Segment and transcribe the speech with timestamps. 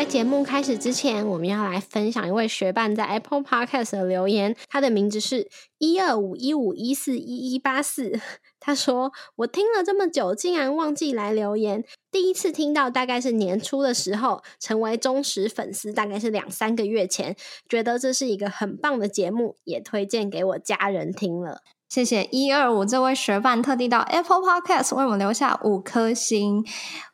[0.00, 8.18] 在节目开始之前，我们要来分享一位学伴在 Apple Podcast 的留言，他的名字是一二五一五一四一一八四。
[8.58, 11.84] 他说：“我听了这么久，竟然忘记来留言。
[12.10, 17.36] 第一次听到大概是年初的时候，成为忠实粉丝大概是两三个月前，
[17.68, 21.60] 觉得这是一个很棒的节目，也推荐给我家人听了。
[21.90, 26.64] 谢谢一二五这位学伴特地到 Apple Podcast 为我们留下五颗星。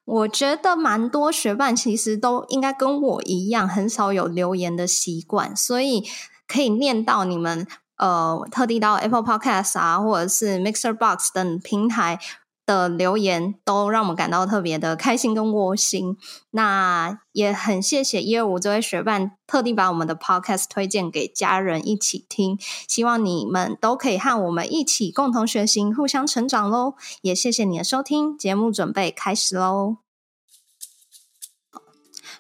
[0.05, 6.05] 我觉得蛮多学伴其实都应该跟我一样，很少有留言的习惯，所以
[6.47, 7.67] 可以念到你们。”
[7.97, 12.21] 呃，特地到 Apple Podcast 啊，或者是 Mixer Box 等平台
[12.67, 16.17] 的留言，都让我们感到特别的开心跟窝心。
[16.51, 22.59] 那也很谢谢一二五这位学伴，特地把我们的 Podcast 推荐给家人一起听。
[22.89, 26.95] 希望你们都可以和我们一起共同学习，互相成长喽。
[27.23, 30.06] 也谢谢你的收听，节目准备开始喽。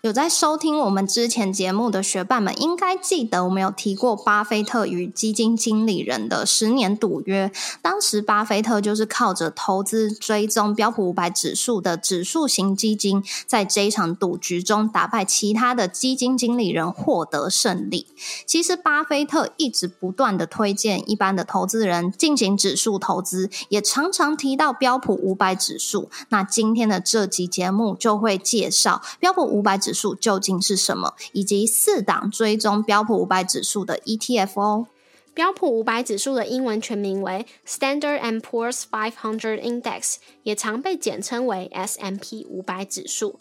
[0.02, 7.50] 有在收听我们之前节目的学伴们，应该记得我们有提过巴菲特与基金经理人的十年赌约。
[7.80, 18.06] 当时巴菲特就是靠着投资追踪标普五百指数的指数型基金，在这一场赌局中打败其他的基金经理人，获得胜利。
[18.44, 26.11] 其实，巴菲特一直不断的推荐一般的投资人进行指数投资，也常常提到标普五百指数。
[26.28, 29.97] 那今天的这集节目就会介绍标普五百指。
[29.97, 31.15] 数究竟是什么？
[31.33, 34.87] 以及四档追踪标普五百指数的 ETF 哦。
[35.33, 43.41] 标普五百指数的英文全名为 Standard and Poor's 500 Index，也常被简称为 S&P 五百指数。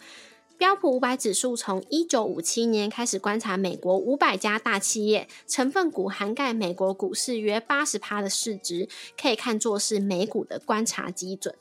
[0.57, 8.87] 标普五百指数从一九五七年开始观察美国五百家大企业，成分股涵盖美国股市约八十趴的市值，
[9.21, 11.53] 可以看作是美股的观察基准。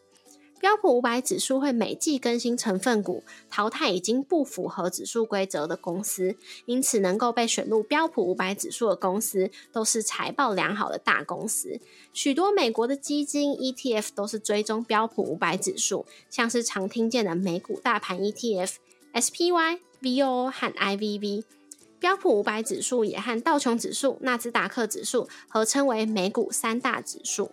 [0.64, 11.78] 标普五百指数会每季更新成分股，淘汰已经不符合指数规则的公司，因此能够被选入标普五百指数的公司都是财报良好的大公司。
[12.14, 18.76] 许多美国的基金 ETF 都是追踪标普五百指数，像是常听见的美股大盘 ETF
[19.12, 21.44] SPY、VOO 和 IVV。
[22.00, 27.50] 标普五百指数也和道琼指数、纳斯达克指数合称为美股三大指数。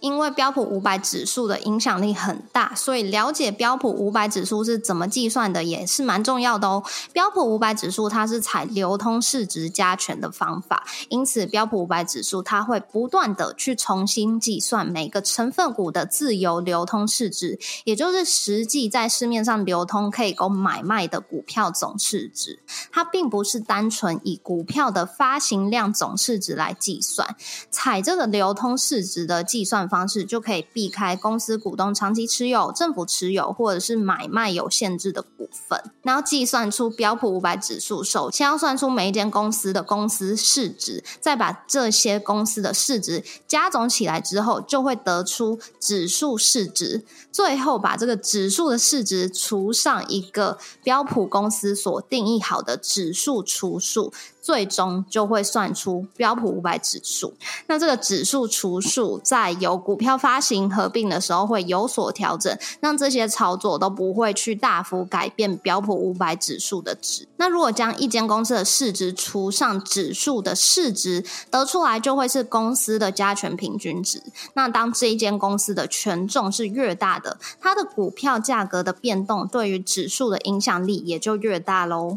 [0.00, 6.82] 因为标普五百指数的影响力很大，所以了解标普五百指数是怎么计算的也是蛮重要的哦。
[7.12, 22.60] 标普五百指数它是采流通市值加权的方法，因此标普五百指数它会不断的去重新计算每个成分股的自由流通市值，也就是实际在市面上流通可以供买卖的股票总市值。
[22.90, 27.36] 它并不是单纯以股票的发行量总市值来计算，
[27.70, 29.67] 采这个流通市值的计。
[29.68, 38.02] 算方式就可以避开公司股东长期持有、政府持有或者是买卖有限制的股份，然后计算出标普五百指数。
[38.02, 47.04] 首先要算出每一间公司的公司市值，再把这些公司的市值加总起来之后，就会得出指数市值。
[47.30, 54.12] 最后把这个指数的市值除上一个标普公司所定义好的指数除数。
[54.48, 57.34] 最终就会算出标普五百指数。
[57.66, 67.28] 那这个指数除数在有股票发行合并的时候会有所调整，让这些操作都不会去大幅改变标普五百指数的值。
[67.36, 74.22] 那如果将一间公司的市值除上指数的市值，得出来就会是公司的加权平均值。
[74.54, 82.16] 那当这一间公司的权重是越大的，它的股票价格的变动对于指数的影响力也就越大喽。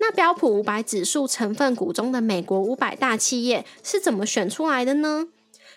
[0.00, 5.28] 那标普五百指数成分股中的美国五百大企业是怎么选出来的呢？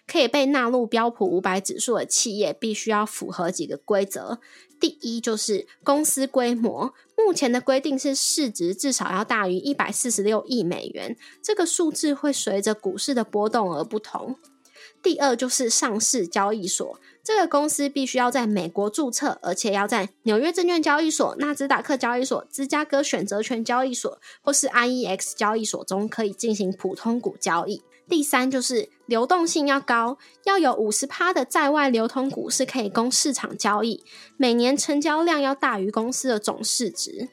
[0.06, 4.39] 可以被纳入标普五百指数的企业，必须要符合几个规则。
[4.79, 14.35] 第一就是公司规模，目前的规定是市值至少要大于一百四十六亿美元，这个数字会随着股市的波动而不同。
[15.03, 16.97] 第二就是上市交易所。
[17.23, 27.84] 这个公司必须要在美国注册，而且要在纽约证券交易所、纳斯达克交易所、芝加哥选择权交易所或是 IEX 交易所中可以进行普通股交易。
[28.09, 34.03] 第三就是流动性要高，要有五十趴的在外流通股是可以供市场交易，
[34.35, 37.29] 每年成交量要大于公司的总市值。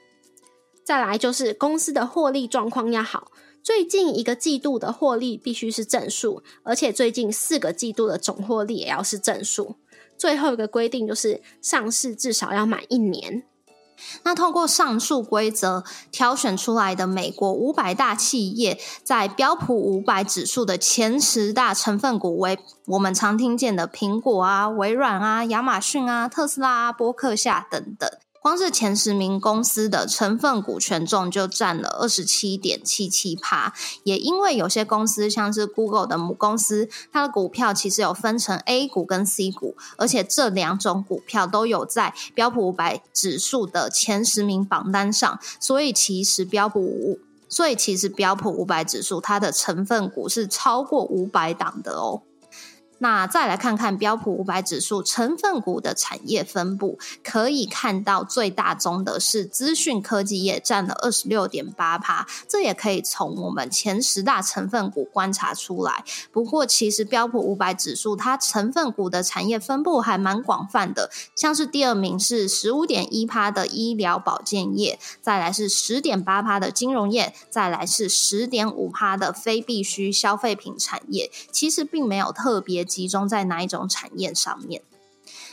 [0.84, 3.32] 再来就是公司的获利状况要好。
[3.62, 9.76] 最近一个季度的获利必须是正数，而且最近四个季度的总获利也要是正数。
[10.16, 13.44] 最后一个规定就是上市至少要满一年。
[14.22, 28.10] 那通过上述规则挑选出来的美国五百大企业，在标普五百指数的前十大成分股为我们常听见的苹果啊、微软啊、亚马逊啊、特斯拉啊、波克夏等等。
[28.42, 52.22] 光是前十名公司的成分股权重就占了二十七点七七趴，也因为有些公司像是 Google 的母公司，它的股票其实有分成 A 股跟 C 股，而且这两种股票都有在标普五百指数的前十名榜单上，所以其实标普五，所以其实标普五百指数它的成分股是超过五百档的哦。
[53.02, 62.26] 那再来看看标普五百指数成分股的产业分布，可以看到最大宗的是资讯科技业，占了二十六点八趴。
[62.46, 66.04] 这也可以从我们前十大成分股观察出来。
[66.30, 81.30] 不过，其实标普五百指数它成分股的产业分布还蛮广泛的，像是第二名是十五点一趴的医疗保健业，再来是十点八趴的金融业，再来是十点五趴的非必需消费品产业。
[81.50, 82.89] 其实并没有特别。
[82.90, 84.82] 集中在哪一种产业上面？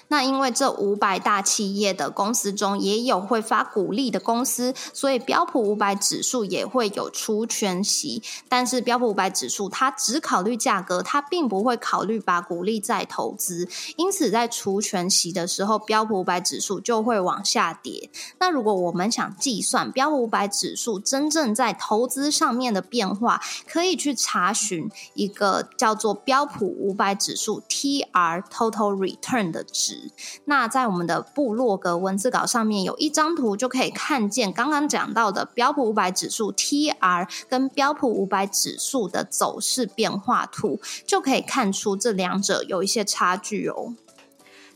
[0.09, 8.23] 那因为这五百大企业的公司中也有会发股利的公司，所以标普五百指数也会有除权息。
[8.47, 13.67] 但是标普五百指数它只考虑价格，它并不会考虑把股利再投资。
[13.97, 18.09] 因此在除权息的时候，标普五百指数就会往下跌。
[18.39, 29.96] 那如果我们想计算标普五百指数真正在投资上面的变化，可以去查询一个叫做标普五百指数 TR Total Return 的值。
[30.45, 43.95] 那在我们的部落格文字稿上面有一张图，就可以看见刚刚讲到的标普五百指数 TR 跟标普五百指数的走势变化图，就可以看出这两者有一些差距哦。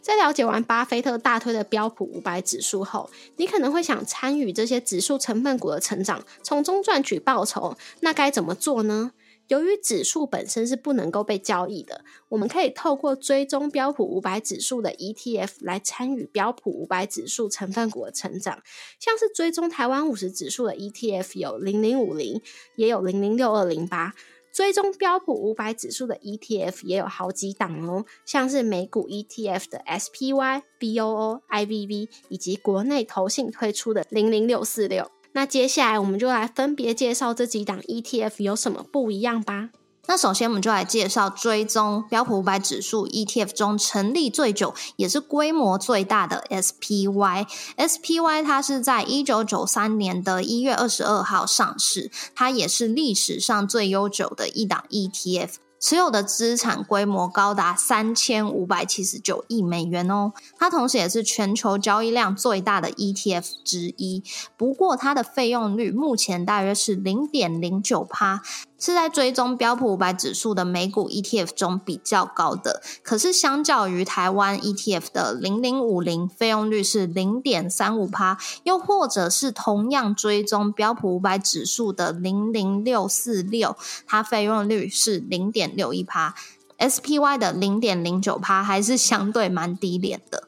[0.02, 7.78] 在了解完巴菲特大推的标普五百指数后，你可能会想参与这些指数成分股的成长，从中赚取报酬。
[8.00, 9.12] 那该怎么做呢？
[9.52, 18.64] 由于指数本身是不能够被交易的，我们可以透过追踪标普五百指数的 ETF 来参与标普五百指数成分股的成长。
[18.98, 22.42] 像是追踪台湾五十指数的 ETF 有零零五零，
[22.78, 24.14] 也有零零六二零八；
[24.54, 35.12] 追踪标普五百指数的 ETF 也有好几档哦，像是美股 ETF 的 SPY、BOO、IVV，以及国内投信推出的零零六四六。
[35.34, 39.70] 那接下来我们就来分别介绍这几档 ETF 有什么不一样吧。
[40.08, 47.48] 那首先我们就来介绍追踪标普五百指数 ETF 中成立最久也是规模最大的 SPY。
[47.78, 55.52] SPY 它是在一九九三年的一月二十二号上市，它也是历史上最悠久的一档 ETF。
[55.82, 64.24] 持有的资产规模高达三千五百七十九亿美元哦，它同时也是全球交易量最大的 ETF 之一。
[64.56, 68.44] 不过，它的费用率目前大约是零点零九趴。
[68.82, 86.34] 是在追踪标普五百指数的美股 ETF 中比较高的，可是相较于台湾 ETF 的零零五零，费用率是零点三五趴，又或者是同样追踪标普五百指数的零零六四六，它费用率是零点六一趴
[86.80, 90.48] ，SPY 的零点零九趴还是相对蛮低廉的。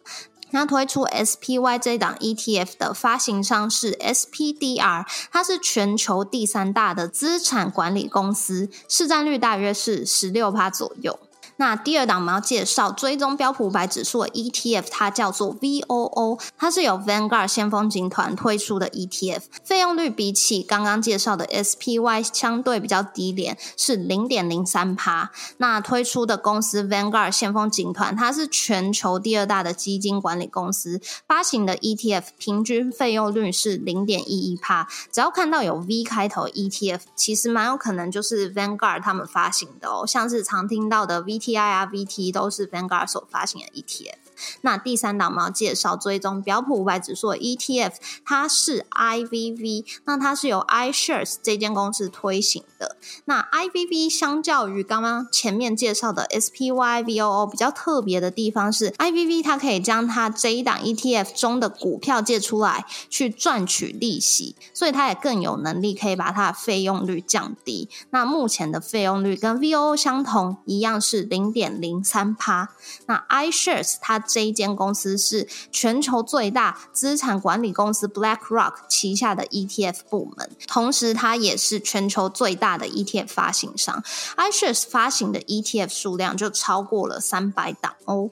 [0.54, 11.20] 那推出 SPY 这档 ETF 的发行商是 SPDR，它是全球第三大的资产管理公司，市占率大约是十六趴左右。
[11.58, 25.32] 那第二档我们要介绍追踪标普五百指数的 ETF，它叫做 VOO，它是由 Vanguard 先锋集团推出的 ETF，费用率比起刚刚介绍的 SPY 相对比较低廉，是零点零三趴。
[25.58, 34.88] 那推出的公司 Vanguard 先锋集团，它是全球第二大的基金管理公司，发行的 ETF 平均费用率是零点一一趴。
[35.12, 41.53] 只要看到有 V 开头 ETF，其实蛮有可能就是 Vanguard 他们发行的哦，像是常听到的 VT。
[41.54, 44.23] T I R V T 都是 Vanguard 所发行的 E T F。
[44.62, 47.94] 那第三档我们要介绍追踪标普五百指数的 ETF，
[48.26, 52.96] 它是 IVV，那它是由 iShares 这间公司推行的。
[53.26, 67.90] 那 IVV 相较于刚刚前面介绍的 SPY、VOO 比较特别的地方是，IVV 它可以将它这一档 ETF 中的股票借出来去赚取利息，所以它也更有能力可以把它的费用率降低。
[68.12, 72.70] 那目前的费用率跟 VOO 相同，一样是零点零三趴。
[73.06, 84.04] 那 iShares 它这一间公司是全球最大资产管理公司 BlackRock 旗下的 ETF 部门，同时它也是全球最大的 ETF 发行商。
[84.36, 88.32] iShares 发行的 ETF 数量就超过了三百档哦。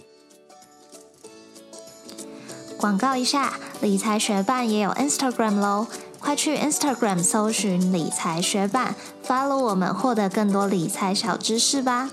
[2.77, 5.85] 广告一下，理财学办也有 Instagram 喽，
[6.19, 12.09] 快去 Instagram 搜寻理财学办，follow 我们，获得更多理财小知识吧。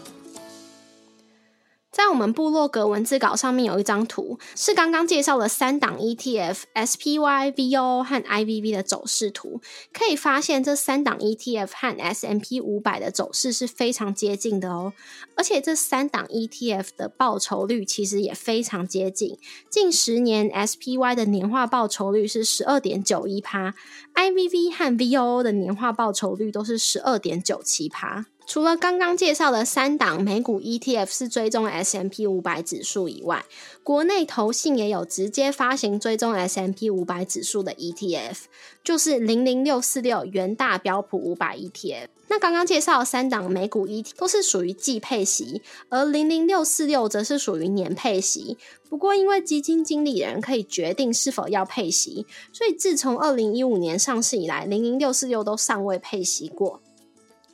[1.98, 9.60] 在我们部落格文字稿上面有一张图，是刚刚介绍的三档 ETF SPY、VO 和 IVV 的走势图。
[9.92, 14.92] 可以发现，这三档 ETF 和 S&P 五百的走势是非常接近的哦。
[15.34, 19.36] 而且，这三档 ETF 的报酬率其实也非常接近。
[19.68, 23.74] 近十年 SPY 的年化报酬率是十二点九一趴
[24.14, 28.26] ，IVV 和 VO 的年化报酬率都是十二点九七趴。
[28.48, 33.44] 除了刚刚介绍的三档美股 ETF 是追踪 S M P 五百指数以外，
[33.82, 38.36] 国内投信也有直接发行追踪 S M P 五百指数的 ETF，
[38.82, 42.06] 就是零零六四六元大标普五百 ETF。
[42.28, 48.56] 那刚刚介绍三档美股 ETF 都是属于季配息，而零零六四六则是属于年配息。
[48.88, 52.24] 不过，因为基金经理人可以决定是否要配息，
[52.54, 56.80] 所以自从二零一五年上市以来，零零六四六都尚未配息过。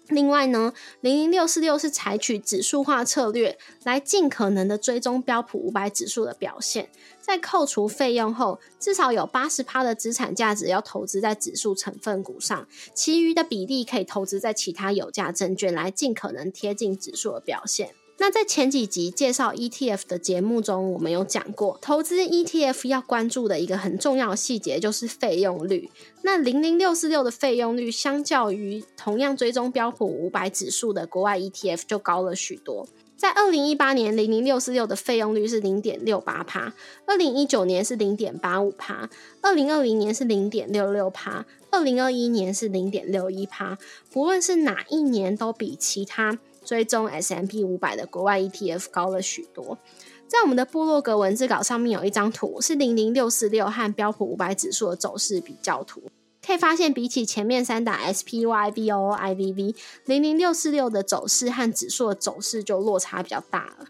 [0.09, 6.91] 另外呢，零零六四六是采取指数化策略，来尽可能的追踪标普五百指数的表现。
[7.23, 17.95] 在扣除费用后，至少有八十趴的资产价值要投资在指数成分股上，其余的比例可以投资在其他有价证券，来尽可能贴近指数的表现。
[18.17, 25.91] 那在前几集介绍 ETF 的节目中，我们有讲过，投资 ETF 要关注的一个很重要的细节就是费用率。
[26.23, 32.87] 那零零六四六的费用率，相较于同样追踪标普五百指数的国外 ETF 就高了许多。
[33.17, 36.73] 在二零一八年，零零六四六的费用率是零点六八趴，
[37.07, 39.09] 二零一九年是零点八五趴，
[39.41, 43.79] 二零二零年是零点六六趴，二零二一年是零点六一趴。
[44.13, 46.39] 不论是哪一年，都比其他。
[46.65, 49.79] 追踪 S M P 五百的国外 E T F 高了许多。
[50.27, 56.03] 在我们的部落格文字稿上面有一张图，是零零六四六和标普五百指数的走势比较图。
[56.45, 59.75] 可以发现，比起前面三档 S P Y、V O、I V V，
[60.07, 63.87] 零零六四六的走势和指数的走势就落差比较大了。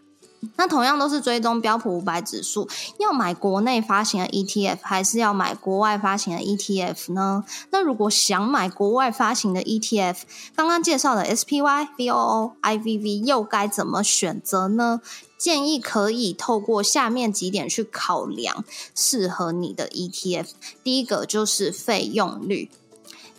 [0.57, 7.43] 那同样都是追踪标普五百指数，要买国内发行的 ETF 还是要买国外发行的 ETF 呢？
[7.71, 10.17] 那如果想买国外发行的 ETF，
[10.55, 15.01] 刚刚介绍的 SPY、VOO、IVV 又该怎么选择呢？
[15.37, 18.63] 建议可以透过下面几点去考量
[18.95, 20.47] 适合你的 ETF。
[20.83, 22.71] 第一个就是费用率。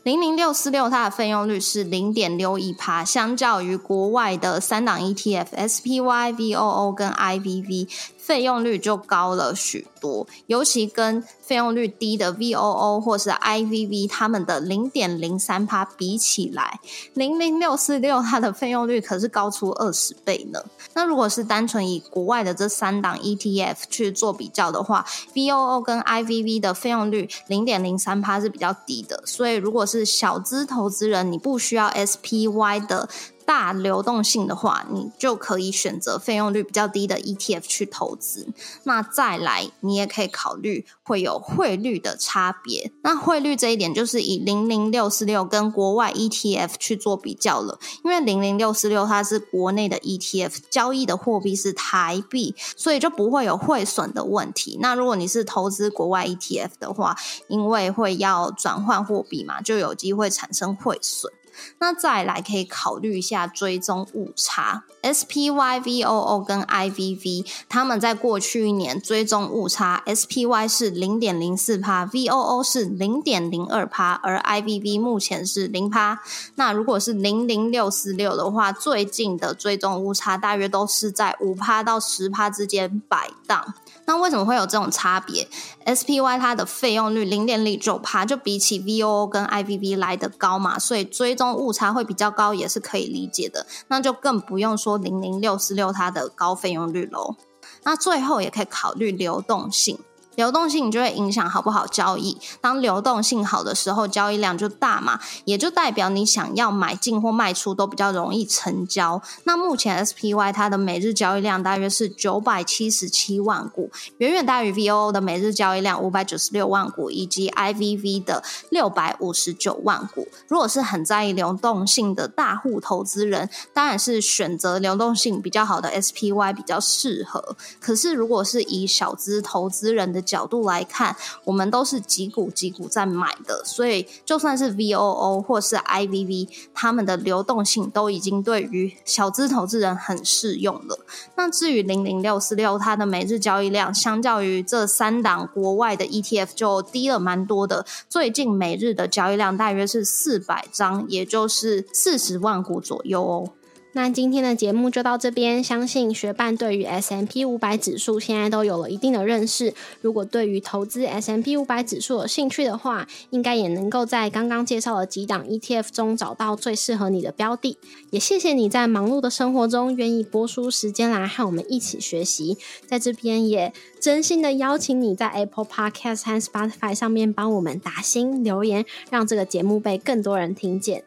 [0.06, 7.88] 零零六四六，它的费用率是零点六一趴，相较于国外的三档 ETF SPY、VOO 跟 IVV。
[8.26, 16.80] 费用率就高了许多，尤其跟费用率低的 VOO 或是 IVV，他们的零点零三趴比起来，
[17.14, 20.60] 零零六四六它的费用率可是高出二十倍呢。
[20.94, 33.08] 那如果是单纯以国外的这三档 ETF 去做比较的话，VOO 跟 IVV 的费用率零点零三趴是比较低的，所以如果是小资投资人，你不需要 SPY 的。
[33.46, 38.48] 大流动性的话，你就可以选择费用率比较低的 ETF 去投资。
[38.82, 42.92] 那再来，你也可以考虑会有汇率的差别。
[43.02, 47.78] 那汇率这一点，就是以零零六四六跟国外 ETF 去做比较了。
[48.04, 54.78] 因为零零六四六它是国内的 ETF，交易的货币是台币，所以就不会有汇损的问题。
[54.80, 61.32] 那如果你是投资国外 ETF 的话，因为会要转换货币嘛，就有机会产生汇损。
[61.78, 76.22] 那再来可以考虑一下追踪误差，SPY、VOO 跟 IVV，他们在过去一年追踪误差，SPY 是零点零四帕，VOO 是零点零二帕，而 IVV 目前是零帕。
[76.56, 83.74] 那如果是零零六四六的话，最近的追踪误差大约都是在五帕到十帕之间摆荡。
[84.06, 85.46] 那为什么会有这种差别
[85.84, 93.66] ？SPY 它的费用率零点零九帕，就比起 VOO 跟 IVV 来的高嘛，所以追踪误差会比较高，也是可以理解的。
[93.88, 97.34] 那就更不用说零零六四六它的高费用率喽。
[97.82, 99.98] 那最后也可以考虑流动性。
[100.36, 102.38] 流动性就会影响好不好交易。
[102.60, 109.20] 当流动性好的时候，交易量就大嘛，也就代表你想要买进或卖出都比较容易成交。
[109.44, 120.28] 那目前 SPY 它的每日交易量大约是九百七十七万股，远远大于 VOO 的每日交易量五百九十六万股，以及 IVV 的六百五十九万股。
[120.48, 127.56] 如果是很在意流动性的大户投资人，当然是选择流动性比较好的 SPY 比较适合。
[127.80, 140.98] 可是如果是以小资投资人的角度来看，我们都是几股几股在买的，所以就算是 VOO 或是 IVV，他们的流动性都已经对于小资投资人很适用了。
[141.36, 153.52] 那至于零零六四六，它的每日交易量相较于这三档国外的 ETF 就低了蛮多的，最近每日的交易量大约是四百张，也就是四十万股左右哦。
[153.96, 159.72] 那今天的节目就到这边，相信学伴对于 S M P 五百指数现在都有了一定的认识。
[160.02, 167.78] 如果对于投资 S M P 五百指数有兴趣的话，应该也能够在刚刚介绍的几档 E T F 中找到最适合你的标的。
[168.10, 172.58] 也谢谢你在忙碌的生活中愿意拨出时间来和我们一起学习。
[172.86, 181.04] 在这边也真心的邀请你在 Apple Podcast 和 Spotify 上面帮我们打新留言，让这个节目被更多人听见。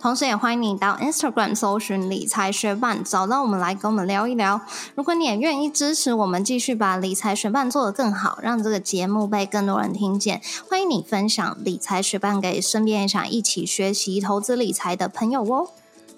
[0.00, 4.60] 同时，也欢迎你到 Instagram 搜寻理财学伴，找到我们来跟我们聊一聊。
[4.94, 15.68] 如果你也愿意支持我们，继续把理财学伴做得更好，让这个节目被更多人听见，欢迎你分享理财学伴给身边想一起学习投资理财的朋友哦。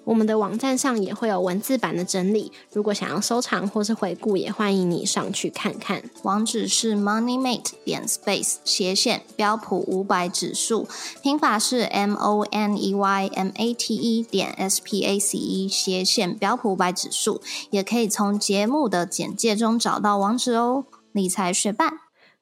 [0.05, 6.03] 我们的网站上也会有文字版的整理，如果想要收藏或是回顾，也欢迎你上去看看。
[6.23, 10.87] 网址是 moneymate 点 space 斜线标普五百指数，
[11.21, 15.67] 拼法是 m o n e y m a t e 点 s p a c e
[15.67, 20.85] 斜线标普五百指数，也可以从节目的简介中找到网址哦。
[21.11, 21.93] 理财学伴，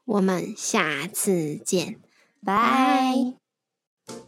[0.06, 1.98] 我们下次见，
[2.44, 3.43] 拜。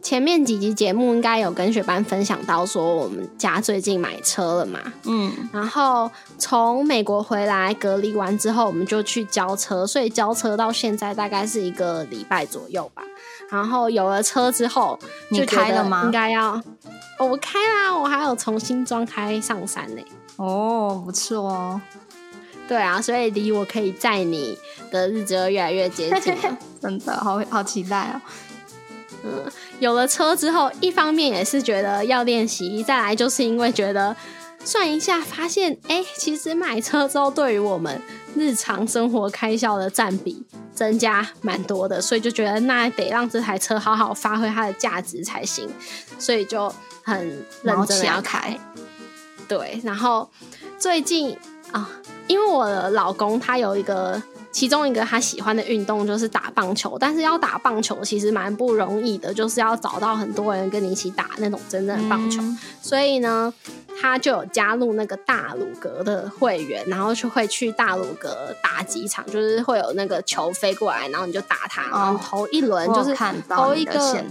[0.02, 13.02] 前面几集节目应该有跟学班分享到，说我们家最近买车了嘛，嗯，然后从美国回来隔离完之后，我们就去交车，所以交车到现在大概是一个礼拜左右吧。
[13.50, 14.98] 然后有了车之后，
[15.30, 16.02] 你开了吗？
[16.04, 16.60] 应该要，
[17.18, 20.02] 我开啦，我还有重新装开上山呢。
[20.36, 21.80] 哦，不错哦。
[22.68, 24.56] 对啊，所以离我可以载你
[24.90, 28.20] 的日子越来越接近了， 真的好好期待哦。
[29.26, 29.44] 嗯，
[29.80, 34.14] 有了车之后，一方面也是觉得要练习，再来就是因为觉得
[34.64, 38.00] 算一下，发现哎，其实买车之后对于我们
[38.36, 45.68] 日常生活开销的占比增加蛮多的，所以就觉得那得让这台车好好发挥它的价值才行，
[46.18, 48.58] 所以就很认真的要开。
[49.48, 50.30] 对，然后
[50.78, 51.36] 最近
[51.72, 51.90] 啊，
[52.26, 54.22] 因为我的老公他有一个。
[54.56, 62.42] 其中一个他喜欢的运动就是打棒球，但是要打棒球其实蛮不容易的，就是要找到很多人跟你一起打那种真正的棒球。
[62.80, 63.52] 所以呢，
[64.00, 73.14] 他就有加入那个大鲁格的会员，然后就会去大鲁格打几场，就是会有那个球飞过来，然后你就打它，然后投一轮就是
[73.50, 74.24] 投一个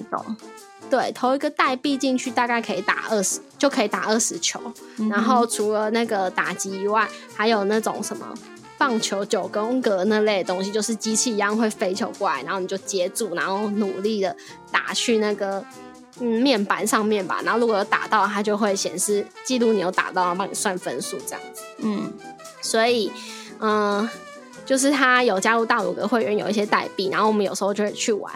[0.89, 4.59] 对，投一个代币进去，大概可以打二十，就可以打二十球。
[5.07, 8.25] 然后除了那个打击以外，还有那种什么。
[8.77, 14.35] 棒球九宫格那类的东西，就是机器一样会飞球过来，然后你就接住，然后努力的
[14.71, 15.63] 打去那个
[16.19, 17.41] 嗯面板上面吧。
[17.43, 21.61] 然后如果有打到，它就会显示记录你有打到，然后帮你算分数这样子。
[21.77, 22.11] 嗯，
[22.61, 23.09] 所以
[23.59, 24.09] 嗯，
[24.65, 28.33] 就是他有加入大鲁格会员，有一些代币，然后我们有时候就会去玩。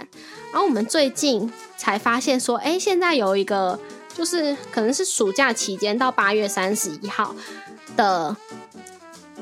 [0.52, 3.78] 然后我们最近才发现说，哎，现在有一个
[4.16, 7.36] 就是可能是暑假期间到八月三十一号
[7.98, 8.36] 的。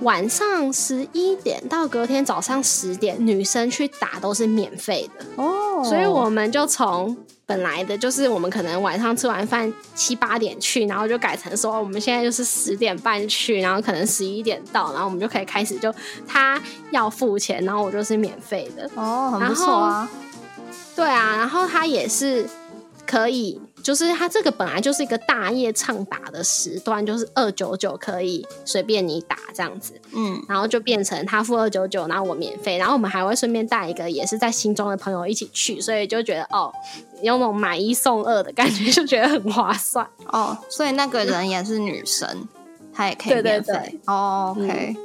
[0.01, 15.93] 晚上十一点到隔天早上十点，女生去打都是免费的哦，所以我们就从本来的就是我们可能晚上吃完饭七八点去，然后就改成说我们现在就是十点半去，然后可能十一点到，然后我们就可以开始就
[16.27, 20.09] 他要付钱，然后我就是免费的哦，很不错啊。
[20.95, 22.47] 对啊，然后他也是
[23.05, 23.59] 可以。
[23.87, 36.69] 就是它这个本来就是一个大夜唱打的时段，就是二九九可以随便你打这样子，嗯，然后就变成他付二九九，然后我免费，然后我们还会顺便带一个也是在心中的朋友一起去，所以就觉得哦，
[37.21, 40.57] 有那种买一送二的感觉，就觉得很划算哦。
[40.69, 42.45] 所以那个人也是女生，
[42.93, 44.53] 她也可以免费哦。
[44.59, 44.97] OK。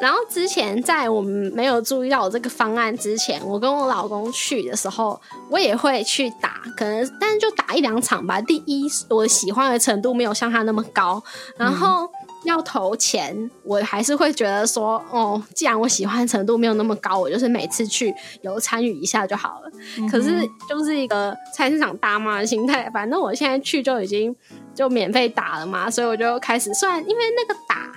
[0.00, 8.40] 然后之前在我们没有注意到我这个方案之前，我跟我老公去的时候，我也会去打，可能但是就打一两场吧。
[8.40, 11.22] 第一，我喜欢的程度没有像他那么高，
[11.56, 12.08] 然后
[12.44, 19.70] 要投钱，我还是会觉得说，哦，既然我喜欢程度没有那么高，我就是每次去有参与一下就好了。
[20.10, 24.36] 可是就是一个菜市场大妈的心态，反正我现在去就已经
[24.74, 27.90] 就免费打了嘛，所以我就开始算，因为那个打。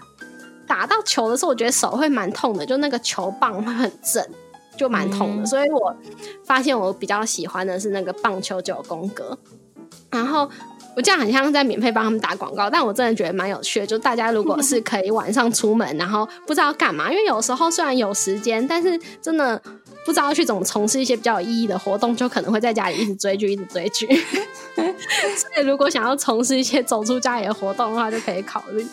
[0.69, 4.23] 打到球的时候，我觉得手会蛮痛的，就那个球棒会很震，
[4.77, 5.45] 就蛮痛的。
[5.47, 5.95] 所以我
[6.45, 9.35] 发现我比较喜欢的是那个棒球九宫格。
[10.11, 10.47] 然后
[10.99, 13.87] 我这样很像在免费帮他们打广告，但我真的觉得蛮有趣的。
[13.87, 19.57] 就大家如果是可以晚上出门，然后不知道干嘛，因为有时候虽然有时间，但是真的
[20.05, 24.07] 不知道去怎么从事一些比较有意义的活动，就可能会在家里一直追剧，一直追剧。
[24.75, 28.85] 所以如果想要从事一些走出家里的活动的话，就可以考虑。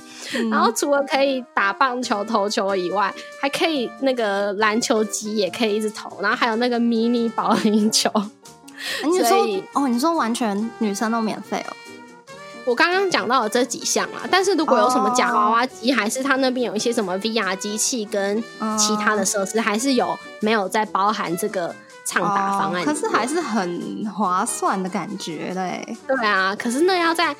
[0.49, 8.09] 然后除了可以打棒球、投球以外，还可以那个篮球机也可以一直投，然后还有那个迷你保龄球。
[9.03, 11.75] 你说哦，你说完全女生都免费哦？
[12.67, 18.43] 我刚刚讲到了这几项啊，但是如果有什么假娃娃机，还是他那边有一些什么 VR 机器跟
[18.77, 21.73] 其他的设施，还是有没有在包含这个
[22.05, 22.85] 畅达方案？
[22.85, 25.97] 可是还是很划算的感觉嘞。
[26.09, 27.35] 对啊，可是那要在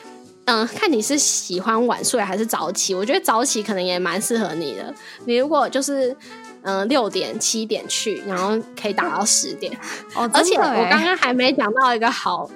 [0.45, 2.95] 嗯，看你是喜欢晚睡还是早起。
[2.95, 4.95] 我觉得早起可能也蛮适合你的。
[5.25, 6.17] 你如果就是
[6.63, 9.77] 嗯六点七点去，然后可以打到十点。
[10.15, 12.49] 哦，而且我刚刚还没讲到一个好。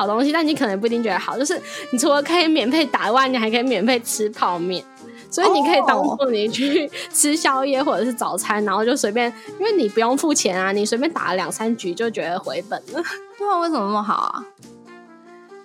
[0.00, 1.38] 好东西，但你可能不一定觉得好。
[1.38, 1.60] 就是
[1.92, 4.82] 你除了可以免费打外，你还可以免费吃泡面，
[5.30, 13.02] 所以你可以当做你去吃宵夜或者是早餐，然后就随便，因为你不用付钱啊，你随便打了两三局就觉得回本了。
[13.36, 14.42] 对啊，为什么那么好啊？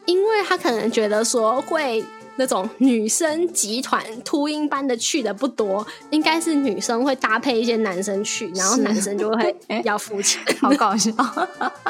[0.06, 2.04] 因为他可能觉得说会。
[2.38, 11.12] 那种女生集团秃鹰般的去的不多，应该是女生会搭配一些男生去，然后男生就会要付钱， 好搞笑。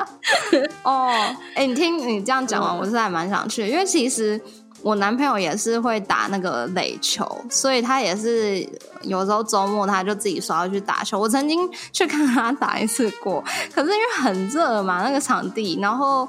[0.83, 1.09] 哦，
[1.55, 4.39] 哎，你听你这样讲完，我是还蛮想去，因为其实
[4.81, 8.67] 我男朋友也是会打那个垒球，所以他也是
[9.01, 11.19] 有时候周末他就自己说要去打球。
[11.19, 16.27] 我曾经去看他打一次过，可是因为很热嘛，那个场地，然后。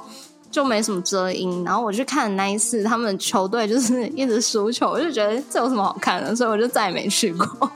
[0.57, 7.71] 就没什么遮阴，然后我去看那一次，他们球队就是一直输球，我就觉得这有什么好看的，所以我就再也没去过，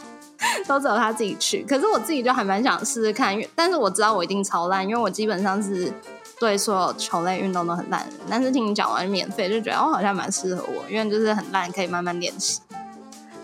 [0.66, 1.62] 都只有他自己去。
[1.68, 5.92] 可是我自己就还蛮想试试看，因为但是我知道我一定超烂，因为我基本上是
[6.38, 8.08] 对所有球类运动都很烂。
[8.30, 12.60] 但是听你讲完免费，就觉得哦好像蛮适合我，因为就是很烂，可以慢慢练习。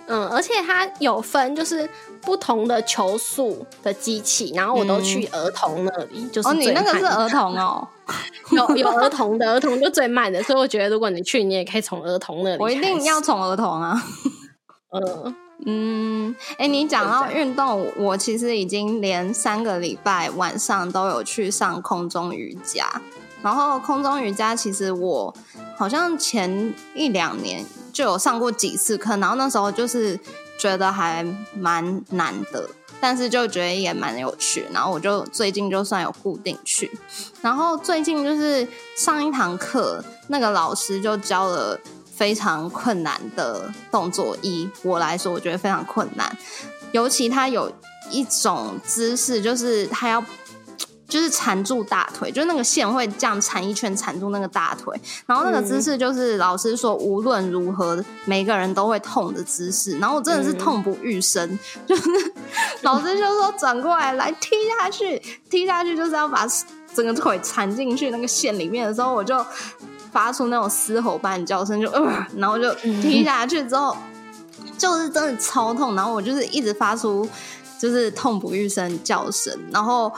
[0.08, 1.88] 嗯，而且它有分就是
[2.22, 7.86] 不同的球速的机器，然后我都去儿童那里，就是哦，你那个是儿童哦，
[8.52, 14.00] 有有儿童的，儿童就最慢的，所以我觉得如果你去，你也可以从儿童那里，我一定要从儿童啊。
[14.92, 15.34] 嗯
[15.66, 22.86] 嗯，哎，你讲到运动，我其实已经连三个礼拜晚上都有去上空中瑜伽，
[23.42, 25.34] 然后空中瑜伽其实我
[25.76, 27.64] 好像前一两年。
[27.96, 30.20] 就有上过几次课，然后那时候就是
[30.58, 32.68] 觉得还蛮难的，
[33.00, 36.90] 但是就觉得也蛮有趣，然后我就最近就算有固定去，
[37.40, 41.80] 然后最近就是上一堂课，那个老师就教了
[42.14, 46.36] 非常困难的动作，以我来说，我觉得非常困难，
[46.92, 47.72] 尤其他有
[48.10, 50.22] 一种姿势，就是他要。
[51.08, 55.00] 就是缠住大腿，就是那个线会这样缠一圈，缠住那个大腿。
[55.24, 59.98] 然后那个姿势就是老师说无论如何每个人都会痛的姿势。
[59.98, 62.02] 然后我真的是痛不欲生，就是
[62.82, 66.46] 老师就说转过来来踢下去，踢下去就是要把
[66.92, 69.44] 整个腿缠进去那个线里面的时候，我就
[70.10, 73.96] 发出那种嘶吼般的叫声，就呃，然后就踢下去之后
[74.76, 77.28] 就是真的超痛，然后我就是一直发出
[77.78, 80.12] 就是痛不欲生叫声，然后。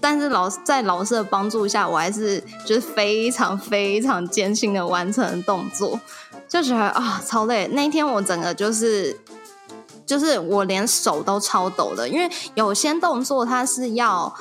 [0.00, 6.00] 但是老在老师的帮助下，我还是就是非常非常艰辛的完成动作，
[6.48, 7.68] 就觉得啊超累。
[7.72, 9.18] 那一天我整个就是
[10.06, 14.34] 就是我连手都超抖的，因为有些动作它是要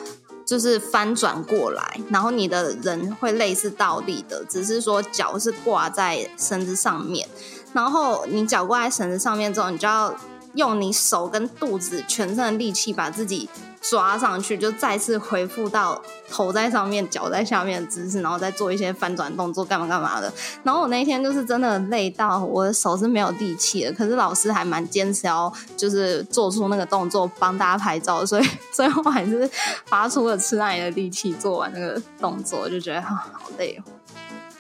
[0.46, 7.28] 就是翻转过来，然后你的人会类似倒立的，只是说脚是挂在绳子上面，
[7.74, 10.16] 然后你脚挂在绳子上面之后，你就要
[10.58, 13.48] 用你手跟肚子全身的力气把自己。
[13.80, 20.34] 抓上去，就再次恢复到头在上面、脚在下面的姿势，然后再做一些翻转动作，干嘛干嘛的。
[20.64, 29.50] 然后我那天就是真的累到我的手是没有力气的，可是老师还蛮坚持要就是做出那个动作帮大家拍照，所以 最后还是
[29.86, 33.16] 发出了吃奶的力气做完那个动作，就觉得好
[33.58, 33.84] 累哦。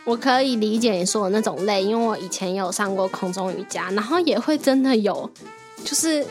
[0.06, 5.30] 我可以理解你说的那种累，因为我以前也有上过空中瑜伽，然后也会真的有
[5.88, 6.26] 就是。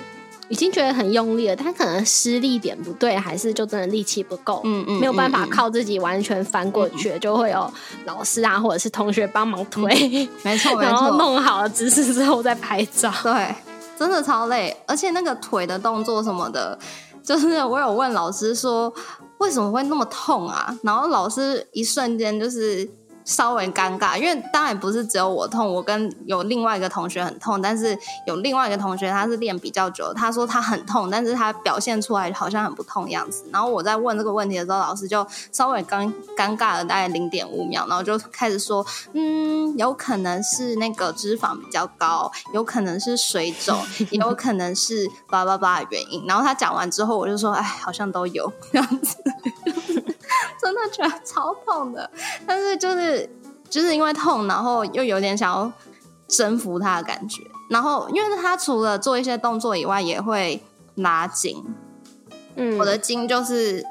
[0.49, 7.69] 已经觉得很用力了，但可能施力点不对，还是就真的力气不够，嗯嗯，没有办法靠自己完全翻过去，就会有
[8.05, 13.53] 老师啊或者是同学帮忙推，没错，然后弄好了姿势之后再拍照， 对，
[13.99, 16.79] 真的超累，而且那个腿的动作什么的，
[17.25, 18.95] 就是我有问老师说
[19.39, 22.89] 为什么会那么痛啊，然后老师一瞬间就是
[23.27, 33.45] 稍微尴尬，因为当然不是只有我痛，我跟有另外一个同学很痛，但是有另外一个同学他是练比较久，他说他很痛，但是他表现出来好像很不痛样子。
[33.53, 43.77] 然后我在问这个问题的时候，老师就稍微尴尴尬了大概零点五秒，然后就开始说，嗯，有可能是那个脂肪比较高，有可能是水肿，
[44.11, 46.25] 也 有可能是叭叭叭的原因。
[46.29, 49.17] 然后他讲完之后，我就说，哎，好像都有这样子。
[50.67, 52.11] 真的觉得超痛的，
[52.45, 53.29] 但是就是
[53.71, 55.71] 就是因为痛，然后又有点想要
[56.27, 57.43] 征服他的感觉。
[57.71, 60.61] 然后，因为他除了做一些动作以外，也会
[60.97, 61.65] 拉筋。
[62.57, 63.85] 嗯，我的筋就是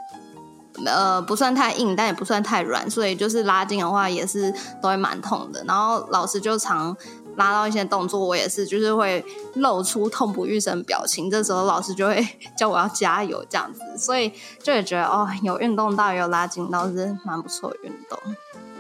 [0.86, 5.64] 呃不算太硬，但也不算太软，所以就是拉筋的话也是都会蛮痛的。
[5.66, 6.96] 然后老师就常
[7.38, 9.24] 拉到一些动作，我也是就是会
[9.56, 11.30] 露出痛不欲生表情。
[11.30, 12.26] 这时候老师就会
[12.58, 18.18] 叫我要加油这样子，所以就也觉得哦，有运动到，有拉筋到，是蛮不错的运动。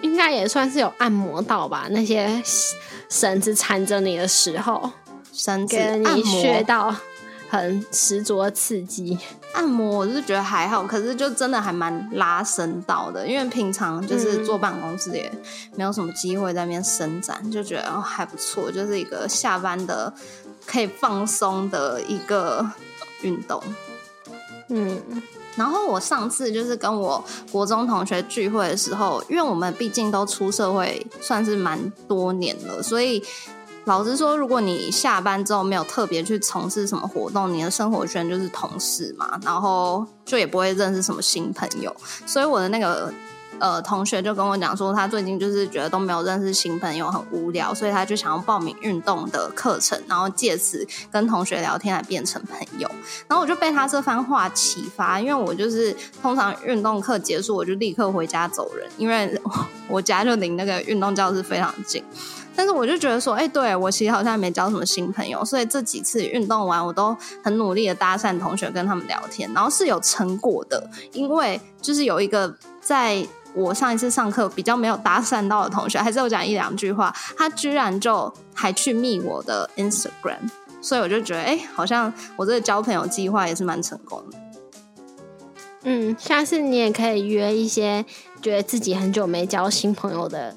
[0.02, 1.88] 应该也算是有按摩到吧？
[1.89, 2.41] 那些
[3.10, 4.91] 绳子缠着你的时候，
[5.34, 6.96] 绳子给你穴道
[7.50, 9.18] 很十足的刺激。
[9.56, 15.32] 按摩我是觉得还好，可是就真的还蛮拉伸到的，因为平常就是坐办公室也
[15.76, 20.13] 没有什么机会在那边伸展，就觉得哦还不错，就是一个下班的
[20.65, 22.70] 可以放松的一个
[23.22, 23.63] 运动。
[24.68, 25.02] 嗯，
[25.56, 33.24] 然后我上次就是跟我国中同学聚会的时候，因为我们毕竟都出社会算是蛮多年了，所以。
[33.86, 41.95] 老实说，如果你下班之后没有特别去从事什么活动，你的生活圈就是同事嘛，然后就也不会认识什么新朋友。
[42.26, 43.13] 所以我的那个
[43.60, 52.89] 呃同学就跟我讲说，他最近就是觉得都没有认识新朋友，很无聊，所以他就想要报名运动的课程，然后借此跟同学聊天来变成朋友。
[53.28, 59.39] 然后我就被他这番话启发，因为我就是通常运动课结束我就立刻回家走人，因为
[59.88, 62.04] 我家就离那个运动教室非常近。
[62.56, 70.89] 但是我就觉得说，哎，对我其实好像没交什么新朋友，所以这几次运动完，我都很努力的搭讪同学，跟他们聊天，然后是有成果的。
[71.12, 80.50] 因为就是有一个在我上一次上课比较没有搭讪到的同学，还是有讲一两句话，他居然就还去密我的 Instagram，
[80.82, 84.38] 所以我就觉得，哎，好像我这个交朋友计划也是蛮成功的。
[85.84, 88.04] 嗯，下次你也可以约一些
[88.41, 90.56] 觉得自己很久没交新朋友的。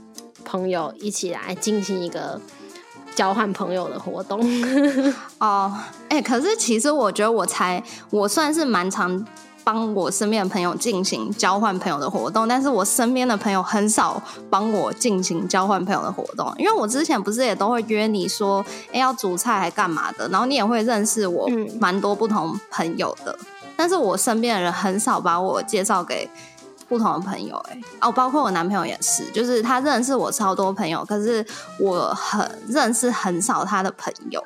[0.49, 2.41] 朋友一起来进行一个
[3.15, 4.41] 交换朋友的活动
[5.39, 5.75] 哦，
[6.09, 9.27] 哎，可是其实我觉得我才我算是蛮常
[9.63, 21.47] 帮我身边的朋友进行交换朋友的活动，但是我身边的朋友很少帮我进行交换朋友的活动，因为我之前不是也都会约你说，哎，要煮菜还干嘛的，然后你也会认识我
[21.79, 23.39] 蛮多不同朋友的，
[23.77, 26.31] 但是我身边的人很少把我介绍给。
[26.89, 31.45] 不同的朋友，哎，哦，包括我男朋友也是，就是他认识我超多朋友，可是
[31.79, 34.43] 我很认识很少他的朋友。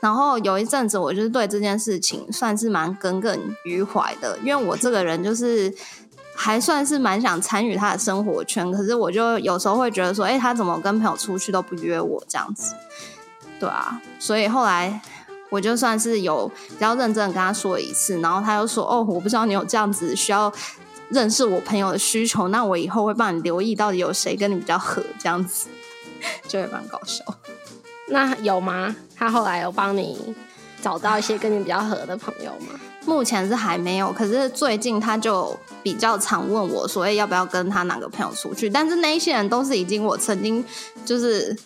[0.00, 5.74] 然后有一阵子，我就是对这件事情算是蛮耿耿于怀的，因为我这个人就是
[6.34, 12.74] 还算是蛮想参与他的生活圈，可是我就有时候会觉得说，哎，他怎么跟朋友出去都不约我这样子？
[13.58, 15.00] 对啊，所以后来
[15.50, 20.52] 我就算是有比较认真跟他说一次，然后他又说，哦，我不知道你有这样子需要。
[21.10, 25.68] 认识我朋友的需求，那我以后会帮你留意到底有谁跟你比较合，这样子
[26.48, 27.24] 就会蛮搞笑。
[28.08, 28.94] 那有吗？
[29.16, 30.34] 他后来有帮你
[30.82, 32.78] 找到一些跟你比较合的朋友吗？
[33.04, 38.68] 目前是还没有，可是最近他就比较常问我，所以要不要跟他哪个朋友出去？
[38.68, 40.64] 但是那一些人都是已经我曾经
[41.04, 41.56] 就是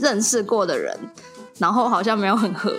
[0.00, 0.98] 认识过的人，
[1.58, 2.76] 然后好像没有很合。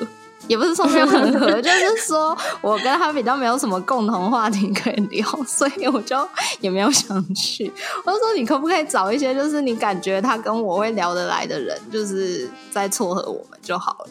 [0.49, 6.27] 也不是说没有很合， 就是说我跟他比较没有什么共同话题可以聊，所以我就
[6.59, 7.71] 也没有想去。
[8.03, 14.09] 我就说你可不可以找一些，就是你感觉他跟我会聊得来的人，就是在撮合我们就好了。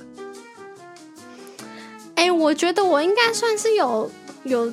[2.15, 4.09] 哎，我觉得我应该算是有
[4.45, 4.73] 有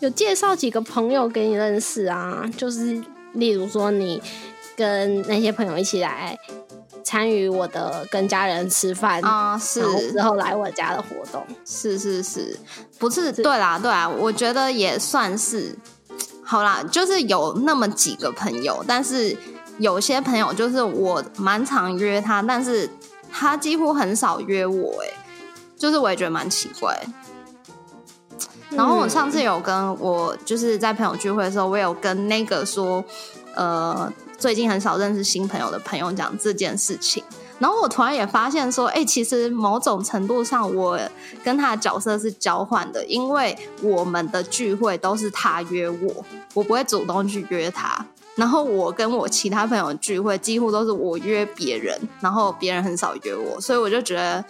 [0.00, 3.02] 有介绍几个朋友给你认识啊，就是
[3.32, 4.22] 例如说你
[4.76, 6.38] 跟那些朋友一起来。
[7.08, 9.80] 参与我的跟家人吃饭啊，是。
[10.12, 12.54] 之后来我家的活动，是是是，
[12.98, 15.74] 不是对啦对啦，我觉得也算是。
[16.44, 19.34] 好啦，就是有那么几个朋友，但是
[19.78, 22.90] 有些朋友就是我蛮常约他，但是
[23.32, 25.08] 他几乎很少约我，哎，
[25.78, 26.94] 就是我也觉得蛮奇怪。
[28.68, 33.02] 然后我上次有跟我就是在朋友聚会的时候，我有跟那个说，
[33.54, 34.12] 呃。
[34.38, 37.24] 最近很少认识新朋友的朋友讲这件事情，
[37.58, 40.98] 然后我突然也发现说，哎，其实某种程度上，我
[41.42, 46.24] 跟他的角色是交换的，因为我们的聚会都是他约我，
[46.54, 54.44] 我不会主动去约他，然后我跟我其他朋友聚会，几乎都是我约别人，然后别人很少约我，所以我就觉得，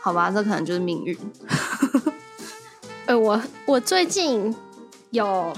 [0.00, 1.18] 好吧，这可能就是命运。
[3.06, 4.54] 呃，我我最近
[5.10, 5.52] 有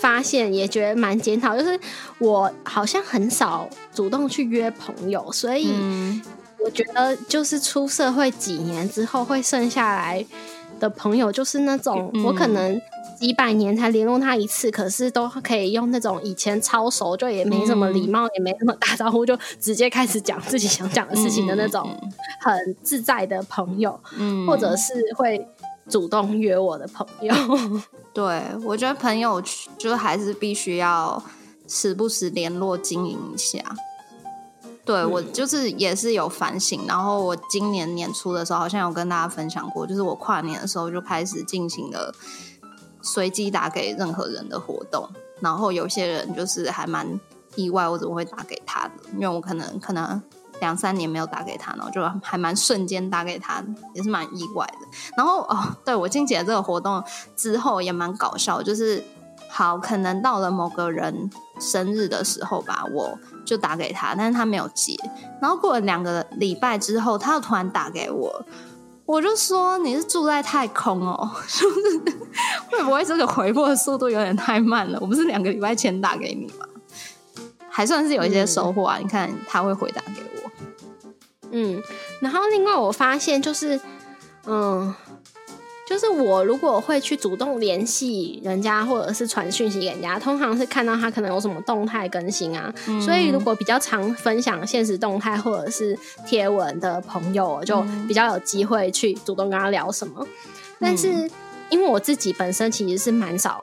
[0.00, 1.78] 发现，也觉得蛮检讨，就是
[2.18, 5.72] 我好像很少主动去约朋友，所以
[6.64, 10.24] 我觉得就是出社会几年之后，会剩下来
[10.80, 12.80] 的朋友，就是那种我可能
[13.18, 21.88] 几百年才联络他一次，可是都可以用那种以前超熟，就也没什么礼貌，也没什么打招呼，就直接开始讲自己想讲的事情的那种
[22.40, 23.98] 很自在的朋友，
[24.46, 25.46] 或者是会。
[25.88, 27.34] 主动约我的朋友，
[28.12, 29.42] 对我觉得朋友
[29.78, 31.22] 就还是必须要
[31.66, 33.58] 时不时联络经营一下。
[34.84, 42.14] 对我就是也是有反省，然后我今年年初的时候好像有跟大家分享过，就是我跨年的时候就开始进行了
[43.02, 45.08] 随机打给任何人的活动，
[45.40, 47.20] 然后有些人就是还蛮
[47.54, 50.22] 意外我怎么会打给他的，因为我可能可能。
[50.60, 53.62] 两三年没有打给他，然后就还蛮瞬间打给他，
[53.94, 54.86] 也是蛮意外的。
[55.16, 57.02] 然后哦，对我进姐这个活动
[57.36, 59.02] 之后也蛮搞笑，就是
[59.48, 64.96] 好可能到了某个人生日的时候吧，我就打给他，但是他没有接。
[65.40, 68.44] 然后过了两个礼拜之后，他又突然打给我，
[69.06, 72.18] 我就说你是住在太空哦， 是不是？
[72.70, 74.98] 会不会这个回复的速度有点太慢了？
[75.00, 76.66] 我不是两个礼拜前打给你吗？
[77.70, 78.98] 还算是有一些收获啊！
[79.00, 80.37] 你看他会回答给我。
[81.50, 81.82] 嗯，
[82.20, 83.80] 然后另外我发现就是，
[84.46, 84.94] 嗯，
[85.86, 92.72] 就是我如果会去主动联系人家，或者是传讯息给人家，通常是看到他可能有什么动态更新啊，
[93.04, 100.26] 所以如果比较常分享现实动态或者是贴文的朋友，我就比较有机会去主动跟他聊什么。
[100.78, 101.08] 但是
[101.70, 103.62] 因为我自己本身其实是蛮少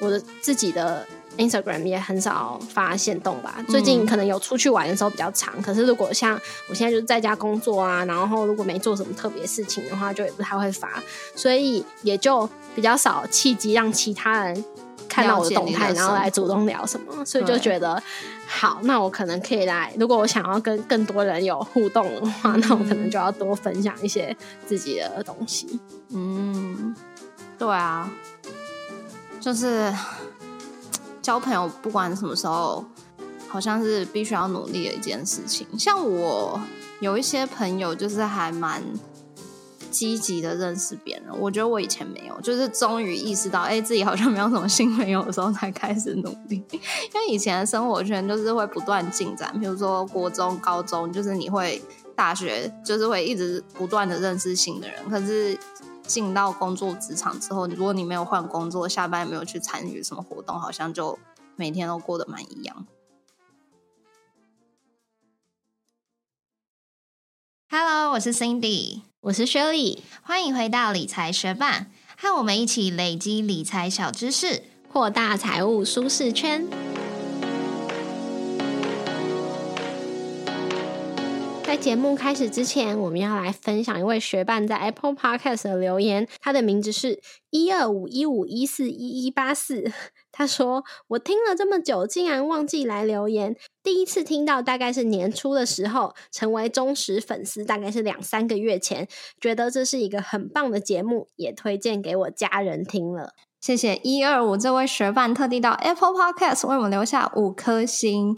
[0.00, 1.06] 我的自己的。
[1.36, 5.60] Instagram 也很少发现动吧，最近可能有出去玩的时候比较长。
[5.60, 11.02] 可是如果像我现在就是在家工作啊，然后如果没做什么特别事情的话，就也不太会发，
[11.34, 14.64] 所以也就比较少契机让其他人
[15.08, 17.24] 看到我的动态，然后来主动聊什么。
[17.24, 18.00] 所以就觉得
[18.46, 19.92] 好，那我可能可以来。
[19.98, 25.80] 如果我想要跟更多人有互动的话，那我可能就要多分享一些自己的东西。
[26.10, 26.94] 嗯，
[27.58, 28.08] 对啊，
[29.40, 29.92] 就是。
[31.24, 32.84] 交朋友不管什么时候，
[33.48, 35.66] 好像是必须要努力的一件事情。
[35.78, 36.60] 像我
[37.00, 38.82] 有一些朋友，就是还蛮
[39.90, 41.24] 积极的认识别人。
[41.40, 46.62] 我觉得我以前没有，就是终于意识到，哎，自己好像没有什么新朋友的时候，才开始努力。
[46.70, 46.78] 因
[47.18, 51.82] 为以前的生活圈就是会不断进展，比如说国中、高中，就是你会
[52.14, 55.08] 大学，就是会一直不断的认识新的人。
[55.08, 55.58] 可是
[56.06, 61.18] 进到工作职场之后，如果你没有换工作，下班也没有去参与什么活动，好像就
[61.56, 62.86] 每天都过得蛮一样。
[67.70, 71.86] Hello，我是 Cindy，我是 Shirley，欢迎回到理财学霸，
[72.16, 74.62] 和我们一起累积理财小知识，
[74.92, 76.93] 扩大财务舒适圈。
[81.74, 86.28] 在节目开始之前，我们要来分享一位学伴在 Apple Podcast 的留言。
[86.40, 89.90] 他的名字是一二五一五一四一一八四。
[90.30, 93.56] 他说：“我听了这么久，竟然忘记来留言。
[93.82, 99.08] 第一次听到，大概是年初的时候，成为忠实粉丝，大概是两三个月前。
[99.40, 103.32] 觉得这是一个很棒的节目，也推荐给我家人听了。
[103.64, 108.36] 谢谢一二五这位学伴特地到 Apple Podcast 为我们留下五颗星。”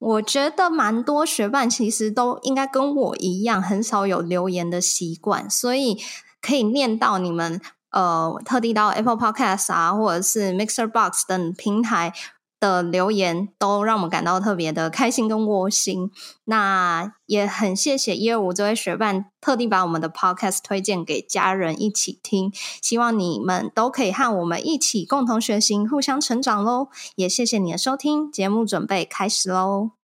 [0.00, 5.98] 我觉得蛮多学伴其实都应该跟我一样，很少有留言的习惯，所以
[6.40, 12.14] 可以念到你们呃特地到 Apple Podcast 啊，或者是 Mixer Box 等平台。
[12.62, 16.12] 的留言都让我们感到特别的开心跟窝心。
[16.44, 26.86] 那也很谢谢一二五这位学伴特地把我们的 podcast 推荐给家人一起听，希望你们都可以和我们一起共同学习，互相成长喽。
[27.16, 30.01] 也谢谢你的收听，节目准备开始喽。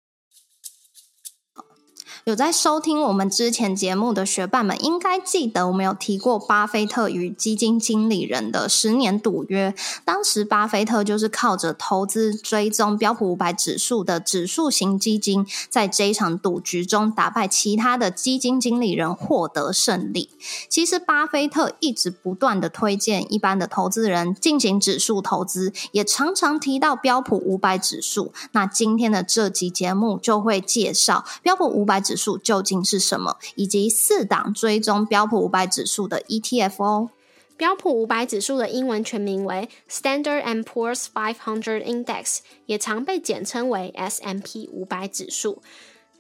[2.26, 9.74] 有在收听我们之前节目的学伴们，应该记得我们有提过巴菲特与基金经理人的十年赌约。
[10.06, 20.30] 当时巴菲特就是靠着投资追踪标普五百指数的指数型基金，在这一场赌局中打败其他的基金经理人，获得胜利。
[20.70, 28.32] 其实，巴菲特一直不断的推荐一般的投资人进行指数投资，也常常提到标普五百指数。
[28.52, 32.11] 那今天的这集节目就会介绍标普五百指。
[32.12, 33.38] 指数究竟是什么？
[33.56, 37.10] 以及四档追踪标普五百指数的 ETF 哦。
[37.56, 45.62] 标普五百指数的英文全名为 Standard and Poor's 500 Index，也常被简称为 S&P 五百指数。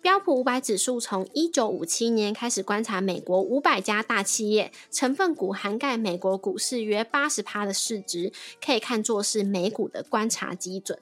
[0.01, 8.31] 标普五百指数从一九五七年开始观察美国五百家大企业，成分股涵盖美国股市约八十趴的市值，
[8.65, 10.97] 可以看作是美股的观察基准。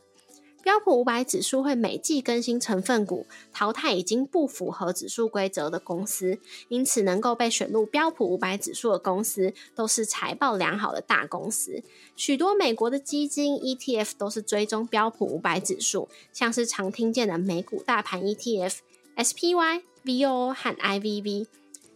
[0.62, 6.38] 标普五百指数会每季更新成分股，淘汰已经不符合指数规则的公司，
[6.68, 11.82] 因此能够被选入标普五百指数的公司，都是财报良好的大公司。
[12.16, 18.76] 许多美国的基金 ETF 都是追踪标普五百指数，像是常听见的美股大盘 ETF
[19.16, 21.48] SPY、VOO 和 IVV。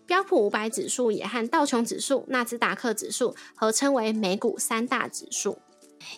[0.05, 5.57] 标普五百指数也和道琼指数、纳斯达克指数合称为美股三大指数。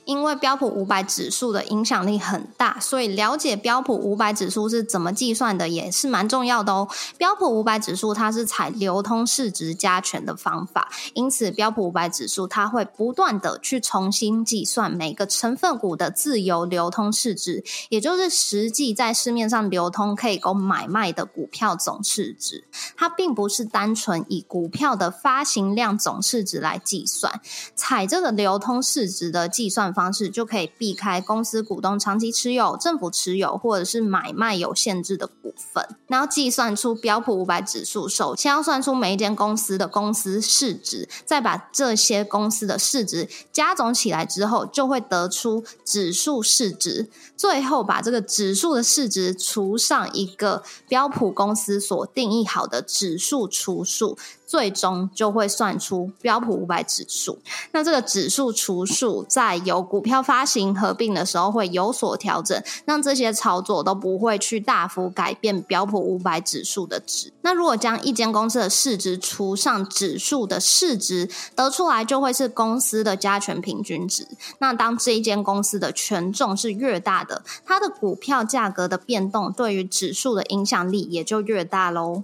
[0.06, 6.88] 因为标普五百指数的影响力很大，所以了解标普五百指数是怎么计算的也是蛮重要的哦。
[7.18, 22.64] 标普五百指数它是采流通市值加权的方法，因此标普五百指数它会不断的去重新计算每个成分股的自由流通市值，也就是实际在市面上流通可以供买卖的股票总市值。
[22.98, 27.40] 它并不是单纯以股票的发行量总市值来计算，
[27.76, 29.70] 采这个流通市值的计。
[29.70, 38.08] 算算方式就可以避开公司股东长期持有、政府持有或者是买卖有限制的股份，然后计算出标普五百指数。
[38.08, 47.10] 首先要算出每一间公司的公司市值，再把这些公司的市值加总起来之后，就会得出指数市值。
[47.36, 54.18] 最后把这个指数的市值除上一个标普公司所定义好的指数除数。
[54.46, 57.40] 最终就会算出标普五百指数。
[57.72, 67.34] 那这个指数除数在有股票发行合并的时候会有所调整，让这些操作都不会去大幅改变标普五百指数的值。
[67.42, 74.28] 那如果将一间公司的市值除上指数的市值，得出来就会是公司的加权平均值。
[74.60, 82.24] 那当这一间公司的权重是越大的，它的股票价格的变动对于指数的影响力也就越大喽。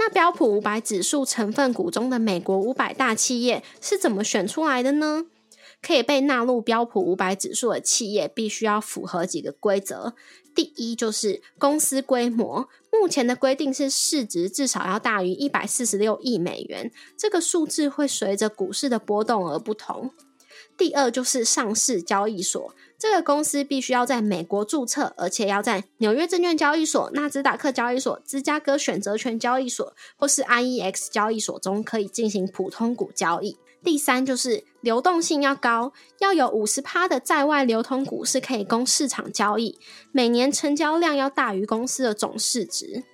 [0.00, 5.26] 那标普五百指数成分股中的美国五百大企业是怎么选出来的呢？
[5.82, 10.14] 可以被纳入标普五百指数的企业，必须要符合几个规则。
[10.54, 20.10] 第一就是公司规模，目前的规定是市值至少要大于一百四十六亿美元，这个数字会随着股市的波动而不同。
[20.80, 22.74] 第二就是上市交易所。
[22.98, 33.58] 这个公司必须要在美国注册，而且要在纽约证券交易所、纳斯达克交易所、芝加哥选择权交易所或是 IEX 交易所中可以进行普通股交易。
[33.84, 39.78] 第三就是流动性要高，要有五十趴的在外流通股是可以供市场交易，
[40.12, 43.04] 每年成交量要大于公司的总市值。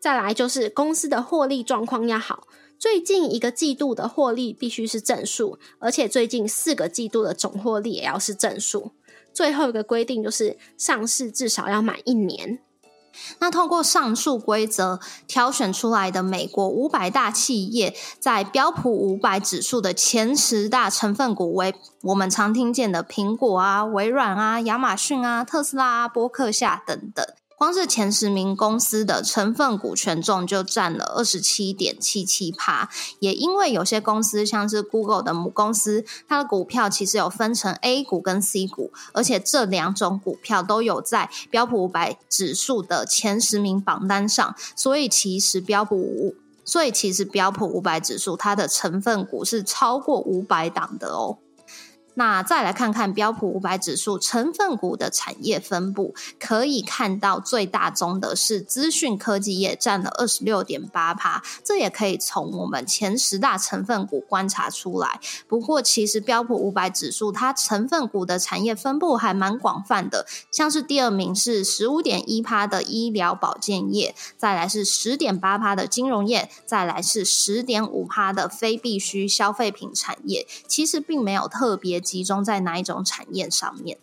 [0.00, 2.46] 再来就是公司的获利状况要好。
[2.78, 8.92] 最近一个季度的获利必须是正数，而且最近四个季度的总获利也要是正数。
[9.32, 12.60] 最后一个规定就是上市至少要满一年。
[13.40, 27.26] 那通过上述规则挑选出来的美国五百大企业，在标普五百指数的前十大成分股为我们常听见的苹果啊、微软啊、亚马逊啊、特斯拉啊、波克夏等等。
[27.58, 32.88] 光是前十名公司的成分股权重就占了二十七点七七趴，
[33.18, 51.38] 也因为有些公司像是 Google 的母公司，它的股票其实有分成 A 股跟 C 股，而且这两种股票都有在标普五百指数的前十名榜单上，所以其实标普五，所以其实标普五百指数它的成分股是超过五百档的哦。
[52.18, 61.40] 那再来看看标普五百指数成分股的产业分布，可以看到最大宗的是资讯科技业，占了二十六点八趴。
[61.62, 65.20] 这也可以从我们前十大成分股观察出来。
[65.46, 80.44] 不过，其实标普五百指数它成分股的产业分布还蛮广泛的，像是第二名是十五点一趴的医疗保健业，再来是十点八趴的金融业，再来是十点五趴的非必需消费品产业。
[80.66, 82.02] 其实并没有特别。
[82.08, 83.98] 集中在哪一种产业上面？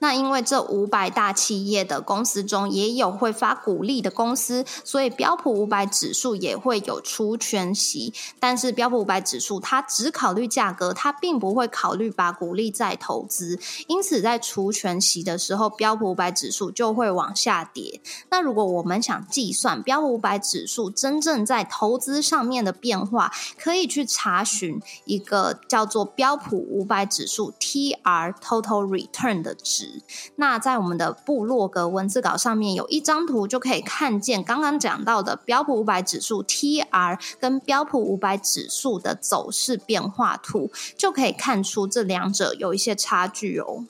[0.00, 8.12] 那因为这五百大企业的公司中也有会发股利的公司，所以标普五百指数也会有除权息。
[8.38, 13.58] 但是标普五百指数它只考虑价格，它并不会考虑把股利再投资。
[13.88, 18.00] 因此在除权息的时候，标普五百指数就会往下跌。
[18.30, 29.89] 那如果我们想计算标普五百指数真正在投资上面的变化，可以去查询一个叫做标普五百指数 TR Total Return 的值。
[30.36, 43.84] 那在我们的部落格文字稿上面有一张图，就可以看见刚刚讲到的标普五百指数 TR 跟标普五百指数的走势变化图，就可以看出这两者有一些差距哦。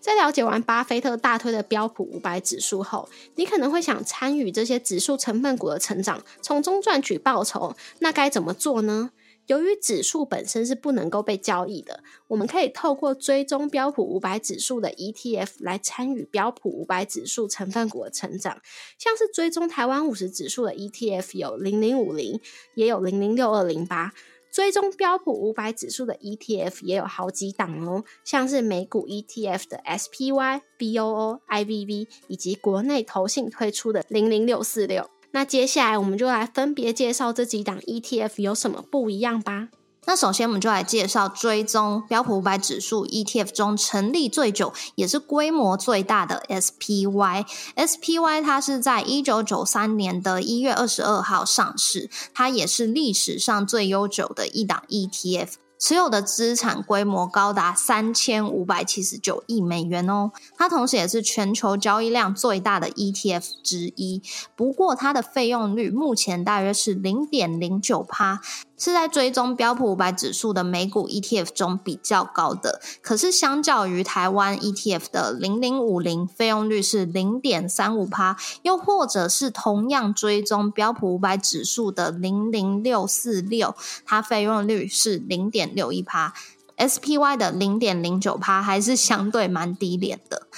[0.00, 7.76] 在了解完巴菲特大推的标普五百指数后，你可能会想参与这些指数成分股的成长，从中赚取报酬。
[8.00, 9.10] 那该怎么做呢？
[9.52, 18.62] 由于指数本身是不能够被交易的，我们可以透过追踪标普五百指数的 ETF 来参与标普五百指数成分股的成长。
[18.98, 22.40] 像是追踪台湾五十指数的 ETF 有零零五零，
[22.76, 24.14] 也有零零六二零八。
[24.50, 35.10] 追踪标普五百指数的 ETF 也有好几档哦，像是美股 ETF 的 SPY、BOO、IVV，以及国内投信推出的零零六四六。
[35.32, 39.68] 那接下来我们就来分别介绍这几档 ETF 有什么不一样吧。
[40.04, 47.46] 那首先，我们就来介绍追踪标普五百指数 ETF 中成立最久，也是规模最大的 SPY。
[47.76, 55.50] SPY 它是在一九九三年的一月二十二号上市，它也是历史上最悠久的一档 ETF。
[55.82, 64.22] 持有的资产规模高达三千五百七十九亿美元哦，它同时也是全球交易量最大的 ETF 之一。
[64.54, 68.40] 不过，它的费用率目前大约是零点零九趴。
[68.82, 86.34] 是在追踪标普五百指数的美股 ETF 中比较高的，可是相较于台湾 ETF 的零零五零，费用率是零点三五趴，又或者是同样追踪标普五百指数的零零六四六，它费用率是零点六一趴
[86.76, 90.48] ，SPY 的零点零九趴还是相对蛮低廉的。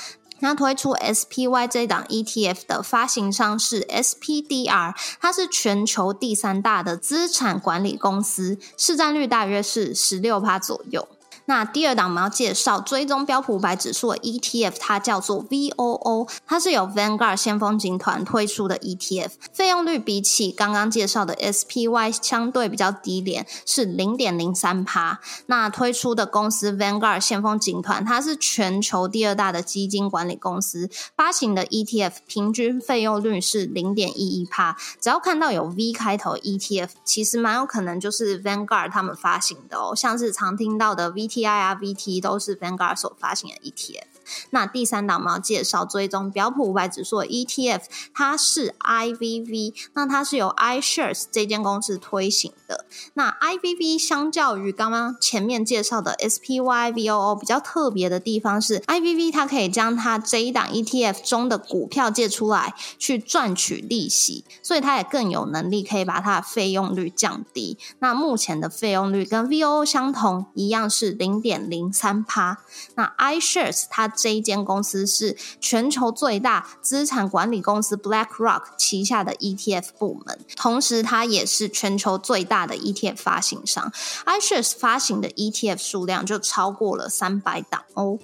[0.44, 11.08] 那推出 SPY 这档 ETF 的发行商是 SPDR，它是全球第三大的资产管理公司，市占率大约是十六趴左右。
[11.46, 25.20] 那第二档我们要介绍追踪标普五百指数的 ETF，它叫做 VOO，它是由 Vanguard 先锋集团推出的 ETF，费用率比起刚刚介绍的 SPY 相对比较低廉，是零点零三趴。
[25.46, 34.78] 那推出的公司 Vanguard 先锋集团，它是全球第二大的基金管理公司，发行的 ETF 平均费用率是零点一一趴。
[34.98, 41.33] 只要看到有 V 开头 ETF，其实蛮有可能就是 Vanguard 他们发行的哦，像是常听到的 VT。
[41.34, 44.13] T I R V T 都是 Vanguard 所发行的 E T F。
[44.50, 49.74] 那第三档我们要介绍追踪标普五百指数的 ETF，它是 I V V。
[49.94, 52.84] 那它是由 iShares 这间公司推行的。
[53.14, 61.22] 那 I V V 相较于刚刚前面介绍的 S P Y V O O 比较特别的地方是，I V V 它可以将它这一档 ETF
[61.22, 67.78] 中的股票借出来去赚取利息，所以它也更有能力可以把它的费用率降低。
[68.00, 72.58] 那目前的费用率跟 V O O 相同，一样是零点零三趴。
[72.94, 83.92] 那 iShares 它这一间公司是全球最大资产管理公司 BlackRock 旗下的 ETF 部门，同时它也是全球最大的 ETF 发行商。
[84.26, 88.18] iShares 发行的 ETF 数量就超过了三百档哦。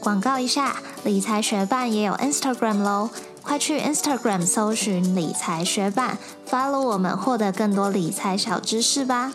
[0.00, 3.10] 广告一下，理财学办也有 Instagram 喽，
[3.42, 9.32] 快去 Instagram 搜寻理财学办，follow 我们，获得更多理财小知识吧。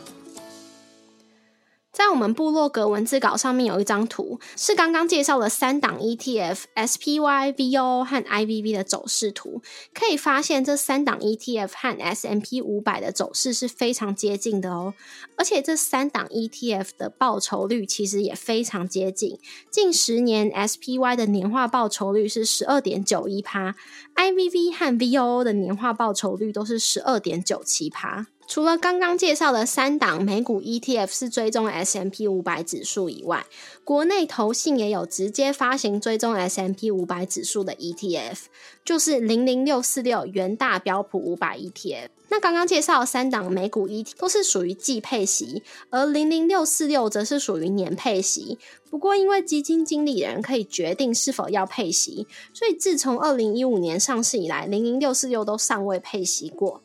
[1.92, 9.62] 在我们部落格文字稿上面有一张图，是刚刚介绍的三档 ETF SPY、VO 和 IVV 的走势图。
[9.94, 14.94] 可以发现，这三档 ETF 和 S&P 五百的走势是非常接近的哦。
[15.36, 19.38] 而且，这三档 ETF 的报酬率其实也非常接近。
[19.70, 23.76] 近十年 SPY 的年化报酬率是十二点九一趴
[24.22, 28.28] ，IVV 和 VOO 的年化报酬率都是十二点九七趴。
[28.48, 33.46] 除了刚刚介绍的三档美股 ETF 是追踪 S M P 五百指数以外，
[33.84, 38.38] 国内投信也有直接发行追踪 S M P 五百指数的 ETF，
[38.84, 42.10] 就是零零六四六元大标普五百 ETF。
[42.32, 48.58] 那刚刚介绍三档美股 E 都是属于季配息，而零零六四六则是属于年配息。
[48.90, 56.82] 不过，因为基金经理人可以决定是否要配息，所以自从二零一五年上市以来，零零六四六都尚未配息过。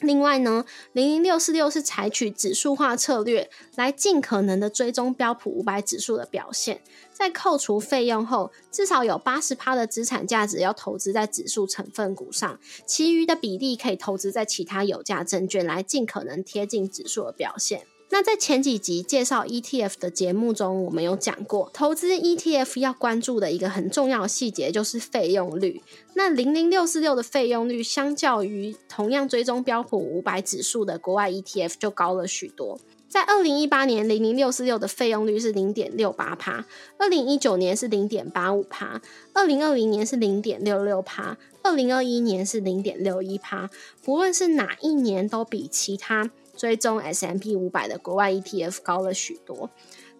[0.00, 6.82] 另外呢，零零六四六是采取指数化策略，来尽可能的追踪标普五百指数的表现，
[7.18, 17.82] 在扣除费用后，至少有八十趴的资产价值要投资在指数成分股上，其余的比例可以投资在其他有价证券，来尽可能贴近指数的表现。
[18.10, 25.82] 那在前几集介绍 ETF 的节目中，我们有讲过，投资 ETF 要关注的一个很重要的细节就是费用率。
[26.14, 32.78] 那零零六四六的费用率，相较于同样追踪标普五百指数的国外 ETF 就高了许多。
[33.08, 36.66] 在二零一八年，零零六四六的费用率是零点六八帕，
[36.98, 39.00] 二零一九年是零点八五帕，
[39.32, 43.70] 二零二零年是零点六六帕，二零二一年是零点六一帕。
[44.04, 49.70] 不论是哪一年，都比其他追踪 S M P 五百的国外 E T F 高了许多。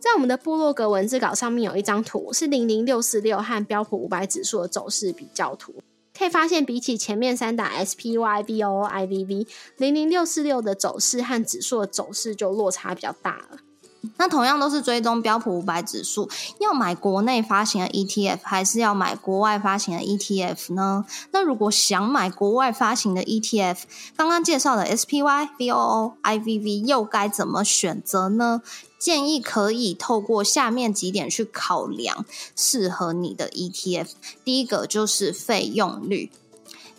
[0.00, 5.74] 在我们的部落格文字稿上面有一张图，是零零六四六和标普五百指数的走势比较图。
[6.18, 9.46] 可以发现，比起前面三档 SPY、VOO、IVV，
[9.76, 13.58] 零零六四六的走势和指数的走势就落差比较大了。
[14.16, 16.28] 那同样都是追踪标普五百指数，
[16.60, 21.04] 要买国内发行的 ETF 还是要买国外发行的 ETF 呢？
[21.32, 23.78] 那如果想买国外发行的 ETF，
[24.16, 28.62] 刚刚介绍的 SPY、VOO、IVV 又该怎么选择呢？
[28.98, 32.24] 建议可以透过下面几点去考量
[32.56, 34.08] 适合你的 ETF。
[34.44, 36.30] 第一个就是费用率。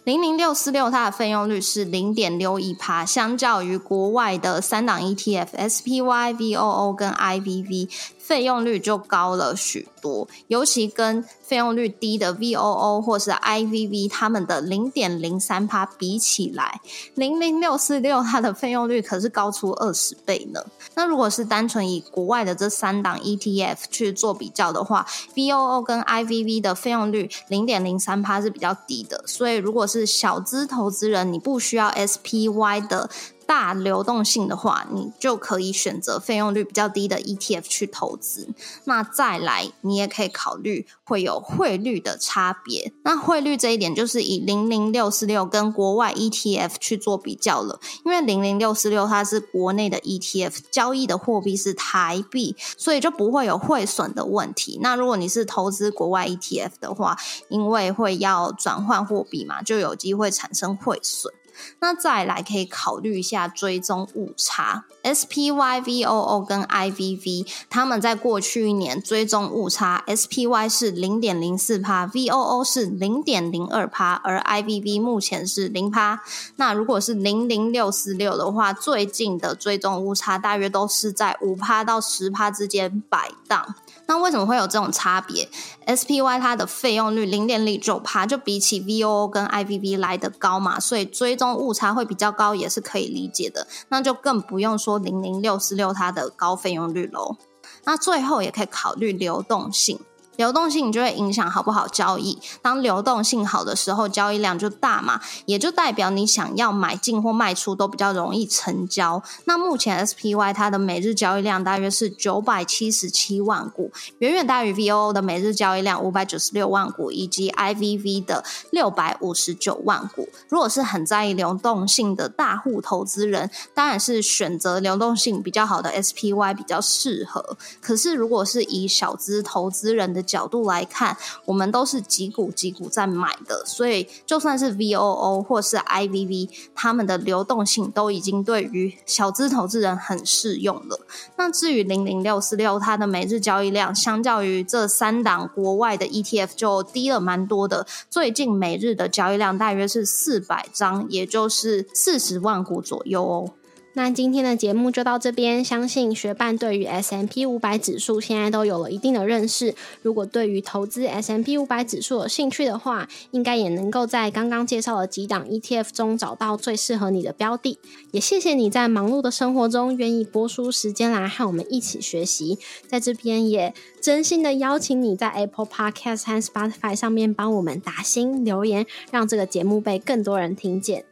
[0.05, 7.89] 零零六四六它的费用率是零点六一趴，相较于国外的三档 ETF SPY、VOO 跟 IVV，
[8.29, 10.27] 费用率就高了许多。
[10.45, 16.79] 尤其跟费用率低的 VOO 或是 IVV，它们的零点零三趴比起来，
[17.15, 20.63] 零零六四六 它的费用率可是高出二十倍呢。
[20.93, 33.09] 那如果是单纯以国外的这三档 ETF 去做比较的话，VOO 跟 IVV 的费用率零点零三趴是比较低的，所以如果是小资投资人，你不需要 SPY 的
[33.49, 38.47] 大流动性的话，你就可以选择费用率比较低的 ETF 去投资。
[38.83, 42.93] 那再来，你也可以考虑会有汇率的差别。
[43.03, 54.77] 那汇率这一点就是以零零六四六跟国外 ETF 去做比较了，因为零零六四六它是国内的 ETF，交易的货币是台币，所以就不会有汇损的问题。
[54.83, 61.33] 那如果你是投资国外 ETF 的话，因为会要转换货币嘛，就有机会产生汇损。
[61.79, 76.21] 那再来可以考虑一下追踪误差，SPY、VOO 跟 IVV，他们在过去一年追踪误差，SPY 是零点零四帕，VOO 是零点零二帕，而 IVV 目前是零帕。
[76.57, 83.75] 那如果是零零六四六的话，最近的追踪误差大约都是在五帕到十帕之间摆荡。
[84.09, 85.47] 那为什么会有这种差别
[85.85, 93.67] ？SPY 它的费用率零点零九帕，就比起 VOO 跟 IVV 来的高嘛，所以追踪误差会比较高，也是可以理解的。
[93.89, 97.37] 那就更不用说零零六四六它的高费用率喽。
[97.83, 99.99] 那最后也可以考虑流动性。
[100.39, 102.39] 流动性就会影响好不好交易。
[102.61, 109.21] 当流动性好的时候，交易量就大嘛，也就代表你想要买进或卖出都比较容易成交。
[109.43, 120.29] 那目前 SPY 它的每日交易量大约是九百七十七万股，远远大于 VOO 的每日交易量五百九十六万股，以及 IVV 的六百五十九万股。
[120.47, 127.57] 如果是很在意流动性的大户投资人，当然是选择流动性比较好的 SPY 比较适合。
[127.81, 140.99] 可是如果是以小资投资人的角度来看，我们都是几股几股在买的，所以就算是 VOO 或是 IVV，他们的流动性都已经对于小资投资人很适用了。
[141.35, 153.51] 那至于零零六四六，它的每日交易量相较于这三档国外的 ETF 就低了蛮多的，最近每日的交易量大约是四百张，也就是四十万股左右哦。
[153.99, 159.75] 那今天的节目就到这边，相信学伴对于 S M P 五百指数现在都有了一定的认识。
[160.01, 167.77] 如果对于投资 S M P 五百指数有兴趣的话，应该也能够在刚刚介绍的几档 E T F 中找到最适合你的标的。
[168.11, 172.57] 也谢谢你在忙碌的生活中愿意拨出时间来和我们一起学习。
[172.87, 181.08] 在这边也真心的邀请你在 Apple Podcast 和 Spotify 上面帮我们打新留言，让这个节目被更多人听见。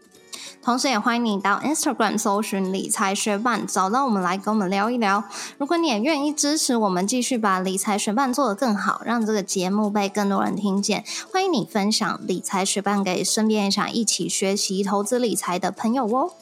[0.68, 5.24] 同时，也欢迎你到 Instagram 搜寻理财学伴，找到我们来跟我们聊一聊。
[5.57, 16.34] 如果你也愿意支持我们，继续把理财学伴做得更好，让这个节目被更多人听见，欢迎你分享理财学伴给身边想一起学习投资理财的朋友哦。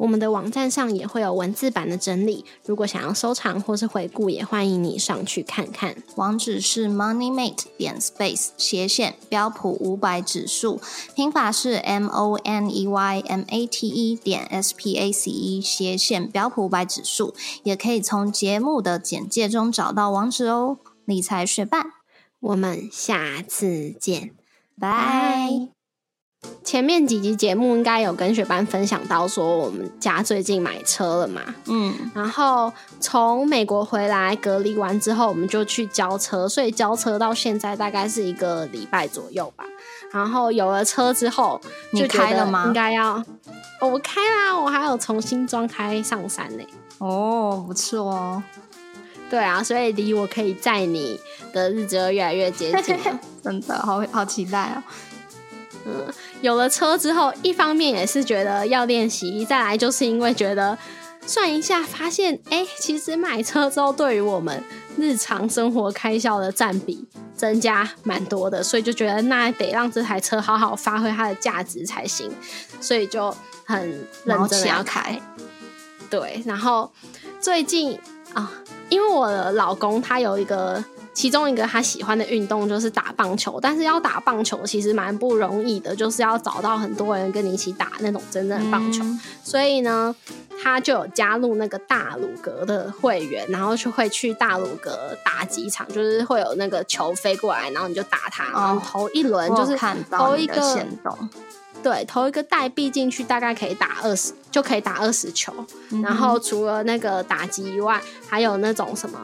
[0.00, 5.94] 我们的网站上也会有文字版的整理，如果想要收藏或是回顾，也欢迎你上去看看。
[6.16, 10.80] 网址是 moneymate 点 space 斜线标普五百指数，
[11.14, 15.60] 拼法是 m o n e y m a t e 点 s p a c e
[15.60, 17.34] 斜线标普五百指数，
[17.64, 20.78] 也可以从节目的简介中找到网址哦。
[21.04, 21.84] 理财学伴，
[22.40, 24.30] 我们下次见，
[24.80, 25.79] 拜。
[26.64, 39.64] 前面几集节目应该有跟学班分享到，说我们家最近买车了嘛，嗯，然后从美国回来隔离完之后，我们就去交车，所以交车到现在大概是一个礼拜左右吧。
[40.12, 41.60] 然后有了车之后，
[41.92, 42.64] 你开了吗？
[42.66, 43.22] 应该要
[43.80, 46.64] 我开啦，我还有重新装开上山呢。
[46.98, 48.42] 哦，不错哦。
[49.28, 51.18] 对啊，所以离我可以载你
[51.52, 53.20] 的日子越来越接近了。
[53.42, 54.82] 真的，好好期待哦。
[55.90, 60.76] 嗯， 有了车之后，一方面也是觉得要练习，再来就是因为觉得
[61.26, 64.62] 算一下，发现哎，其实买车之后对于我们
[64.96, 72.30] 日常生活开销的占比增加蛮多的，所以就觉得那得让这台车好好发挥它的价值才行，
[72.80, 73.34] 所以就
[73.64, 75.20] 很认真的要开。
[76.08, 76.90] 对，然后
[77.40, 77.98] 最近
[78.34, 78.50] 啊，
[78.88, 80.82] 因为我的老公他有一个。
[81.12, 89.04] 其中一个他喜欢的运动就是打棒球，但是要打棒球其实蛮不容易的，就是要找到很多人跟你一起打那种真正的棒球。
[89.42, 90.14] 所以呢，
[90.62, 99.76] 他就有加入那个大鲁阁的会员，然后就会去大鲁阁打几场，就是会有那个球飞过来，然后你就打它，然后投一轮就是
[100.10, 100.86] 投一个
[101.82, 105.52] 对，投一个代币进去，大概可以打二十，就可以打二十球。
[106.02, 109.18] 然后除了那个打击以外，还有那种什么。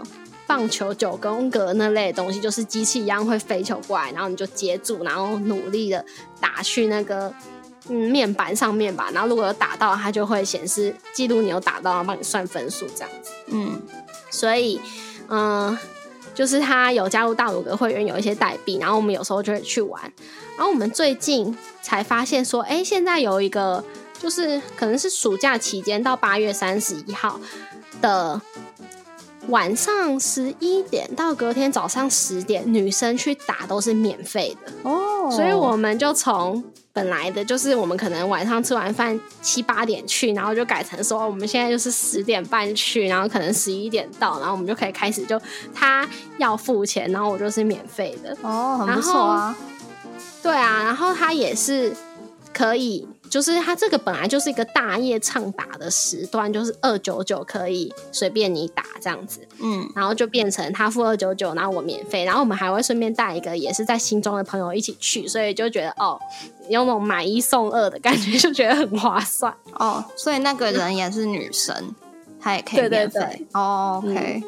[0.46, 6.04] 棒球九宫格那类的东西，就是机器一样会飞球过来，然后你就接住，然后努力的
[6.40, 7.32] 打去那个
[7.88, 9.10] 嗯面板上面吧。
[9.12, 13.32] 然后如果有打到，它就会显示记录你有打到，然后帮你算分数这样子。
[13.48, 13.82] 嗯，
[14.30, 14.80] 所以
[15.28, 15.76] 嗯，
[16.32, 20.00] 就是他有加入大鲁格会员，有一些代币，然后我们有时候就会去玩。
[20.56, 23.84] 然后我们最近才发现说，哎，现在有一个
[24.20, 27.40] 就是可能是暑假期间到八月三十一号
[28.00, 28.40] 的。
[29.48, 35.30] 晚上十一点到隔天早上十点，女生去打都是免费的哦。
[35.30, 45.40] 所以我们就从本来的就是我们可能晚上吃完饭七八点去，然后就改成说我们现在就是十点半去，然后可能十一点到，然后我们就可以开始就
[45.74, 49.56] 他要付钱，然后我就是免费的哦，很不错啊。
[50.42, 51.94] 对啊，然后他也是
[52.52, 53.06] 可以。
[53.28, 66.18] 就是它这个本来就是一个大夜畅打的时段，就是二九九可以随便你打这样子，嗯，然后就变成他付二九九，然后我免费，然后我们还会顺便带一个也是在新中的朋友一起去，所以就觉得哦，
[66.68, 70.04] 有那种买一送二的感觉，就觉得很划算哦。
[70.16, 71.94] 所以那个人也是女生，
[72.40, 74.02] 她也可以免费哦。
[74.04, 74.42] OK。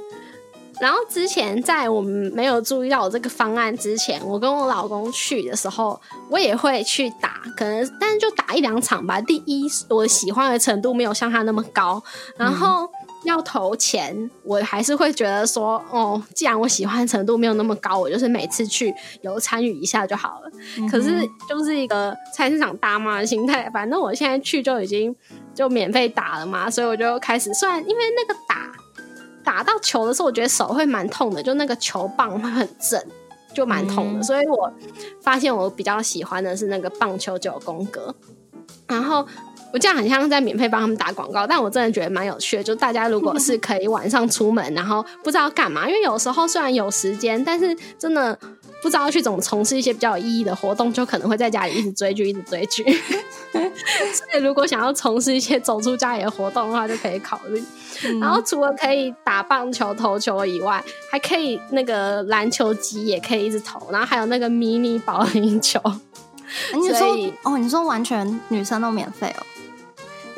[0.80, 6.00] 然后之前在我们没有注意到我这个方案之前，我跟我老公去的时候，
[6.30, 9.20] 我也会去打，可能但是就打一两场吧。
[9.20, 12.02] 第一，我喜欢的程度没有像他那么高，
[12.36, 12.88] 然后
[13.24, 20.50] 要投钱，我还是会觉得说，哦，既然我喜欢程度没有那么高，我就是每次去有参与一下就好了。
[20.88, 25.14] 可是就是一个菜市场大妈的心态，反正我现在去就已经
[25.54, 28.70] 就免费打了嘛，所以我就开始算，因为那个打。
[29.48, 33.02] 打到球的时候，我觉得手会蛮痛的，就那个球棒会很震，
[33.54, 34.22] 就蛮痛的。
[34.22, 34.70] 所以我
[35.22, 38.14] 发现我比较喜欢的是那个棒球九宫格。
[38.86, 39.26] 然后
[39.72, 42.62] 我这样很像在免费帮他们打广告，但我真的觉得蛮有趣的。
[42.62, 48.38] 就大家如果是可以晚上出门，然后不知道干嘛，因为有时候虽然有时间，但是真的。
[48.82, 52.84] 不知道去怎么从事一些比较有意义的活动，就可能会在家里一直追剧，一直追剧。
[53.52, 57.62] 所以如果想要从事一些走出家里的活动的话，就可以考虑。
[58.20, 65.80] 然后除了可以打棒球、投球以外，还可以那个篮球机也可以一直投，然后还有那个迷你保龄球。
[66.74, 69.42] 你说哦，你说完全女生都免费哦。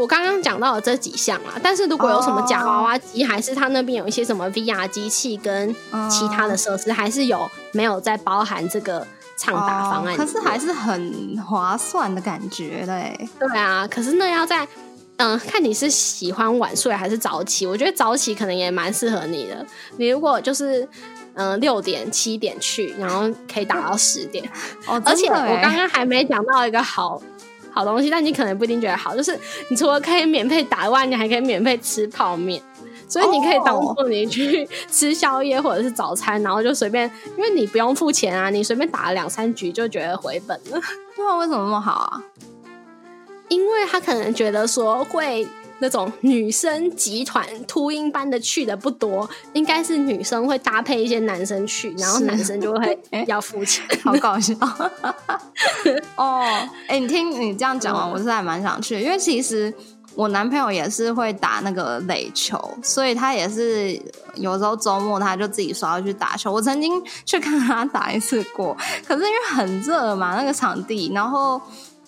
[0.00, 5.70] 我刚刚讲到了这几项啊，但是如果有什么假娃娃机，还是他那边有一些什么 VR 机器跟
[6.08, 10.16] 其他的设施，还是有没有在包含这个畅打方案？
[10.16, 13.28] 可是还是很划算的感觉嘞。
[13.38, 14.66] 对啊，可是那要在
[15.18, 17.66] 嗯，看你是喜欢晚睡还是早起。
[17.66, 19.66] 我觉得早起可能也蛮适合你的。
[19.98, 20.88] 你如果就是
[21.34, 24.42] 嗯六点七点去，然后可以打到十点。
[24.86, 27.20] 哦，而且我刚刚还没讲到一个好。
[27.72, 29.16] 好东西，但你可能不一定觉得好。
[29.16, 32.62] 就是你除了可以免费打外，你还可以免费吃泡面，
[33.08, 40.80] 所以你可以当做你去吃宵夜或者是早餐，然后就随便，因为你不用付钱啊，你随便打了两三局就觉得回本了。
[41.16, 42.22] 对啊，为什么那么好啊？
[43.48, 45.46] 因为他可能觉得说会。
[45.80, 54.54] 那种女生集团秃鹰般的去的不多，应该是女生会搭配一些男生去，然后男生就会 要付钱，好搞笑
[56.16, 56.44] 哦！
[56.86, 59.72] 哎，你听你这样讲完，我是还蛮想去，因为其实
[60.14, 64.00] 我男朋友也是会打那个垒球，所以他也是
[64.34, 66.52] 有时候周末他就自己说要去打球。
[66.52, 68.76] 我曾经去看他打一次过，
[69.06, 71.60] 可是因为很热嘛，那个场地，然后。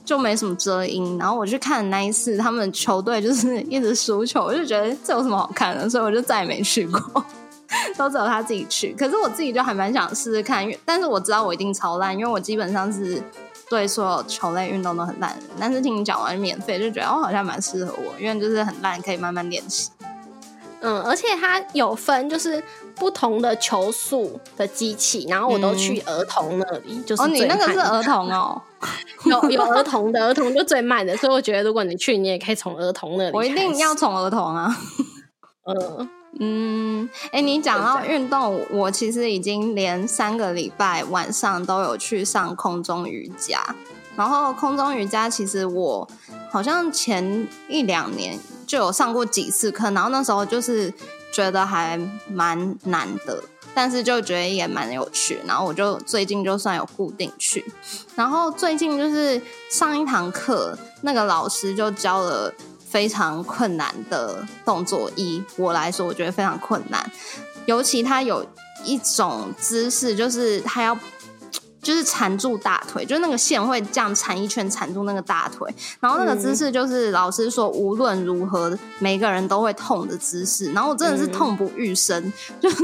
[0.04, 7.24] 就没什么遮阴，然后我去看那一次，他们球队就是一直输球，我就觉得这有什么好看的，所以我就再也没去过，
[7.96, 8.94] 都只有他自己去。
[8.98, 13.22] 可是我自己就还蛮想试试看，因为但是我知道我一定超烂，因为我基本上是
[13.70, 19.90] 对所有球类运动都很烂的，但是听你讲完免费，就觉得哦好像蛮适合我，因为就是很烂，可以慢慢练习。
[20.84, 22.60] 嗯，而且它有分就是
[22.96, 28.60] 不同的球速的机器，然后我都去儿童那里，就是哦，你那个是儿童哦，
[29.24, 33.30] 有有儿童的，儿童就最慢的，所以我觉得如果你去，你也可以从儿童那里。
[33.32, 34.76] 我一定要从儿童啊。
[35.66, 36.08] 嗯，
[36.40, 43.62] 嗯，哎、你讲到运动，我其实已经连三个礼拜晚上都有去上空中瑜伽。
[44.14, 46.06] 然后空中瑜伽，其实我
[46.50, 50.92] 好像前一两年就有上过几次课，然后那时候就是
[51.32, 53.42] 觉得还蛮难的，
[53.74, 55.40] 但是就觉得也蛮有趣。
[55.46, 57.64] 然后我就最近就算有固定去，
[58.14, 62.52] 然后最近就是上一堂课，那个老师就教了
[62.88, 67.10] 非常困难的动作，一我来说，我觉得非常困难。
[67.66, 68.44] 尤其他有
[68.84, 70.98] 一种姿势，就是他要
[71.82, 75.68] 就是缠住大腿，就是那个线会这样缠一圈缠住那个大腿，
[76.00, 82.76] 然后那个姿势就是老师说无论如何每个人都会痛的姿势，然后我真的是痛不欲生， 就是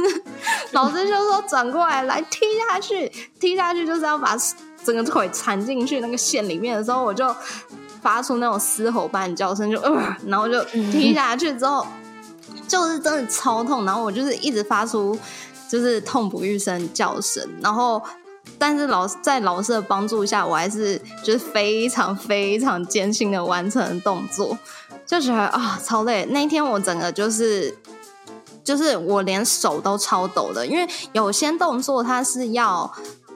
[0.72, 4.36] 老师就说转过来来踢下去，踢下去就是要把
[4.84, 7.34] 整个腿缠进去那个线里面的时候，我就
[8.02, 11.86] 发出那种嘶吼般的叫声，就呃，然后就踢下去之后。
[12.66, 15.18] 就是真的超痛，然后我就是一直发出
[15.70, 18.02] 就是痛不欲生的叫声，然后
[18.58, 24.58] 但是老在老师的帮助下，我还是就是非常非常艰辛的完成动作，
[25.06, 26.26] 就觉得啊、超累。
[26.30, 27.76] 那一天我整个就是
[28.64, 32.92] 就是我连手都超抖的，因为有些动作它是要。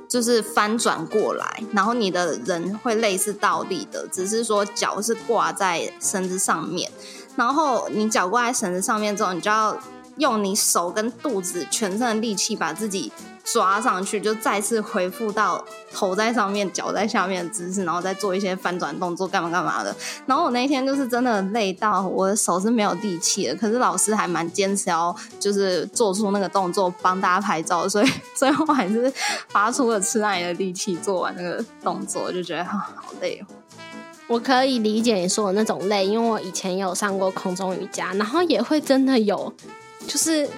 [0.08, 6.92] 就是翻转过来，然后你的人会类似倒立的，只是说脚是挂在绳子上面，
[7.34, 9.74] 然后你脚挂在绳子上面之后，你就要
[10.18, 13.10] 用你手跟肚子全身的力气把自己
[13.44, 19.94] 抓上去，就再次恢复到头在上面、脚在下面的姿势，然后再做一些翻转动作，干嘛干嘛的。
[20.26, 29.12] 然后我那天就是真的累到我的手是没有力气的，可是老师还蛮坚持要就是做出那个动作帮大家拍照，所以 最后还是
[29.48, 33.54] 发出了吃奶的力气做完那个动作，就觉得、好累哦。
[34.28, 39.52] 我可以理解你说的那种累，因为我以前有上过空中瑜伽，然后也会真的有，
[40.06, 40.48] 就是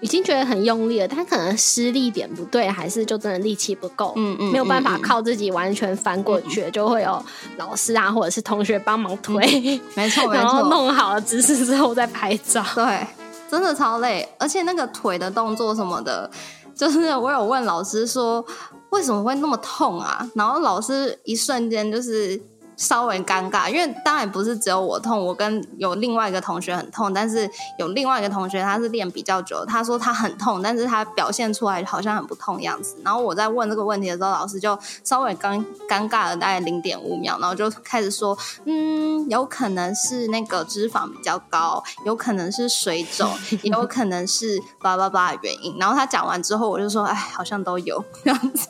[0.00, 7.22] 已经觉得很用力了，但可能施力点不对，还是就真的力气不够，嗯嗯没有办法靠自己完全翻过去，就会有
[7.58, 9.38] 老师啊或者是同学帮忙推，
[9.94, 12.64] 没错没 然后，弄好了姿势之后再拍照。
[12.74, 13.06] 对，
[13.50, 16.30] 真的超累，而且那个腿的动作什么的，
[16.74, 18.42] 就是我有问老师说
[18.90, 20.26] 为什么会那么痛啊？
[20.34, 22.40] 然后老师一瞬间就是
[22.80, 32.96] 稍微尴尬，因为当然不是只有我痛，我跟有另外一个同学很痛，但是有另外一个同学他是练比较久，他说他很痛，但是他表现出来好像很不痛的样子。
[33.04, 43.30] 然后我在问这个问题的时候，老师就稍微尴尴尬了大概零点五秒，然后就开始说，嗯，有可能是那个脂肪比较高，有可能是水肿，
[43.62, 45.76] 也 有可能是叭叭叭的原因。
[45.78, 48.68] 然后他讲完之后，我就说，哎，好像都有这样子，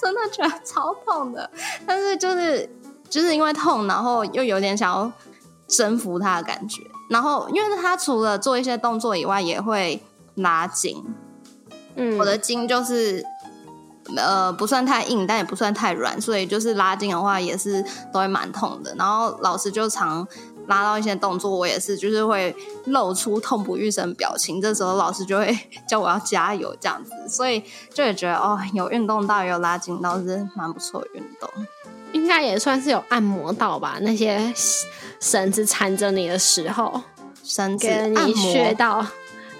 [0.00, 1.50] 真的觉得超痛的。
[1.86, 2.68] 但是就是
[3.08, 5.10] 就是因为痛，然后又有点想要
[5.66, 6.82] 征服他的感觉。
[7.10, 10.02] 然后因为他除了做一些动作以外，也会
[10.34, 11.02] 拉筋。
[11.96, 13.24] 嗯，我的筋就是
[14.16, 17.82] 呃不算太硬，但也不算太软，所以就是拉筋的话也是
[18.12, 18.94] 都会蛮痛的。
[18.96, 20.26] 然后老师就常
[20.68, 22.54] 拉到一些动作，我也是就是会
[22.86, 25.58] 露出痛不欲生表情，这时候老师就会
[25.88, 27.62] 叫我要加油这样子，所以
[27.92, 31.50] 就也觉得哦，有运动到有拉筋到是蛮不错的运动。
[32.12, 33.98] 应该也算是有按摩到吧？
[34.00, 34.52] 那些
[35.20, 37.02] 绳子缠着你的时候，
[37.44, 39.06] 绳子给了你按摩到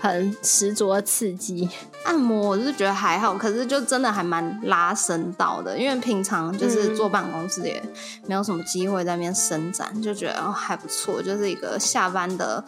[0.00, 1.68] 很十足的刺激。
[2.04, 7.82] 按摩我是觉得还好，可是就真的还蛮拉伸到的，因为平常就是坐办公室也
[8.26, 12.64] 没有什么机会在那边伸展，就觉得哦还不错，就是一个下班的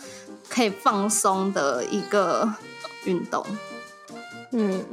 [0.48, 2.48] 可以放松的一个
[3.04, 3.44] 运动。
[4.52, 4.84] 嗯，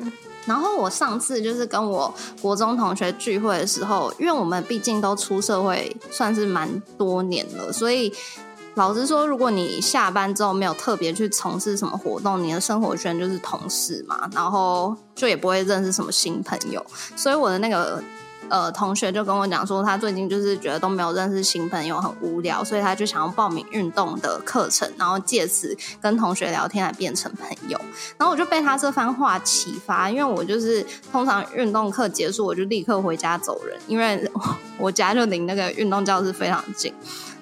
[0.46, 8.14] 然后我上次就是跟我国中同学聚会的时候，因为我们毕竟都出社会算是蛮多年了，所以
[8.78, 16.86] 老实说，如果你下班之后没有特别去从事什么活动，你的生活圈就是同事嘛，然后就也不会认识什么新朋友。
[17.16, 18.02] 所以我的那个
[18.50, 27.80] 呃同学就跟我讲说，他最近就是觉得都没有认识新朋友，很无聊，所以他就想要报名运动的课程，然后借此跟同学聊天来变成朋友。
[28.18, 34.30] 然后我就被他这番话启发，因为我就是通常运动课结束我就立刻回家走人，因为
[34.78, 36.94] 我家就离那个运动教室非常近。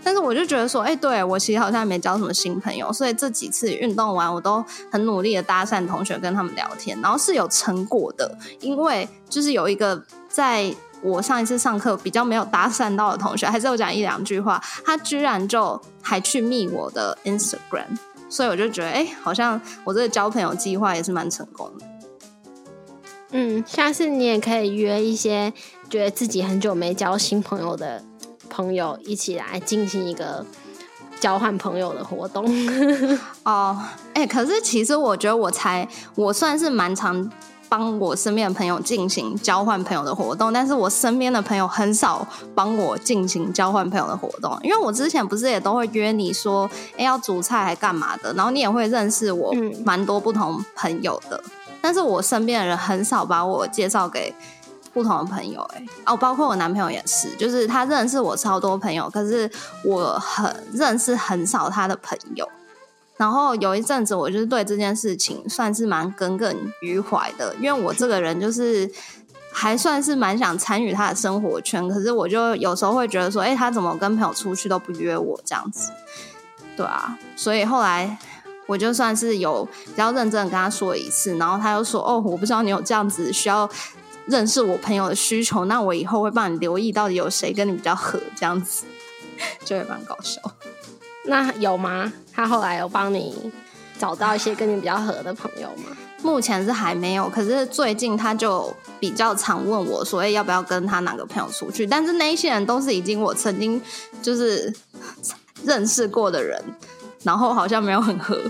[0.03, 9.99] 但是我就觉得说，哎、对我其实好像没交什么新朋友，所以这几次运动完，我都很努力的搭讪同学，跟他们聊天，然后是有成果的，因为就是有一个
[10.36, 21.86] 在我上一次上课比较没有搭讪到的同学，还是有讲一两句话，他居然就还去密我的 Instagram，所以我就觉得，哎、好像我这个交朋友计划也是蛮成功的。
[23.31, 25.53] 嗯，下次你也可以约一些
[25.89, 28.03] 觉得自己很久没交新朋友的
[28.49, 30.45] 朋友，一起来进行一个
[31.21, 32.45] 交换朋友的活动。
[33.43, 33.81] 哦，
[34.13, 37.31] 哎、可是其实我觉得我才我算是蛮常
[37.70, 51.43] 帮我身边的朋友进行交换朋友的活动，但是我身边的朋友很少帮我进行交换朋友的活动，因为我之前不是也都会约你说，哎、要煮菜还干嘛的，然后你也会认识我嗯蛮多不同朋友的，
[51.82, 54.34] 但是我身边的人很少把我介绍给。
[54.93, 59.51] 不同的朋友、哎，哦，包括我男朋友也是，就是他认识我超多朋友，可是
[59.84, 62.47] 我很认识很少他的朋友。
[63.18, 68.91] 然后有一阵子，我就是对这件事情算是蛮耿耿于怀的，因为我这个人就是
[69.51, 75.91] 还算是蛮想参与他的生活圈，可是我就有时候会觉得说，哎、他怎么跟朋友出去都不约我这样子？
[76.76, 78.18] 对啊，所以后来
[78.68, 83.70] 我就算是有比较认真的跟他说一次，然后他又说，哦，我不知道你有这样子需要
[84.26, 88.84] 认识我朋友的需求，那我以后会帮你留意到底有谁跟你比较合，这样子
[89.63, 90.41] 就会蛮搞笑。
[91.28, 92.11] 那有吗？
[92.34, 93.51] 他后来有帮你
[93.97, 95.95] 找到一些跟你比较合的朋友吗？
[96.21, 101.86] 目前是还没有，可是最近他就比较常问我所以，要不要跟他哪个朋友出去？
[101.86, 103.80] 但是那一些人都是已经我曾经
[104.21, 104.73] 就是
[105.63, 106.59] 认识过的人，
[107.23, 108.41] 然后好像没有很合，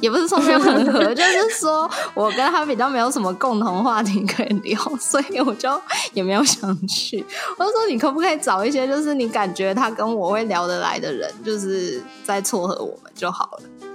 [0.00, 5.80] 也不是说没有很合， 就是说我跟他比较没有什么共同话题可以聊，所以我就
[6.12, 7.24] 也没有想去。
[7.56, 13.88] 我就说你可不可以找一些就是你感觉他跟我会聊得来的人，就是再撮合我们就好了。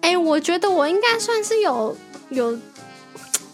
[0.00, 1.96] 哎、我觉得我应该算是有
[2.28, 2.56] 有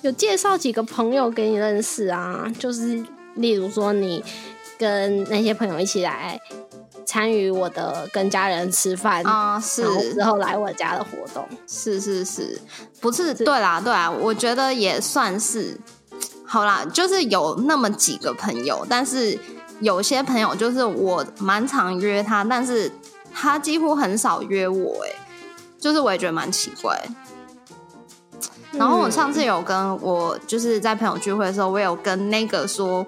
[0.03, 3.03] 有介绍几个朋友给你认识啊，就是
[3.37, 4.23] 例如说你
[4.79, 6.39] 跟那些朋友一起来
[7.13, 9.83] 参与我的跟家人吃饭啊、是。
[9.83, 11.47] 然后之后来我家的活动。
[11.69, 12.59] 是是是，
[13.03, 15.79] 不是对啦对啦，我觉得也算是。
[16.47, 19.39] 好啦，就是有那么几个朋友，但是
[19.81, 22.91] 有些朋友就是我蛮常约他，但是
[23.31, 25.15] 他几乎很少约我、欸，
[25.79, 26.99] 就是我也觉得蛮奇怪。
[28.73, 33.07] 然后我上次有跟我就是在朋友聚会的时候，我有跟那个说，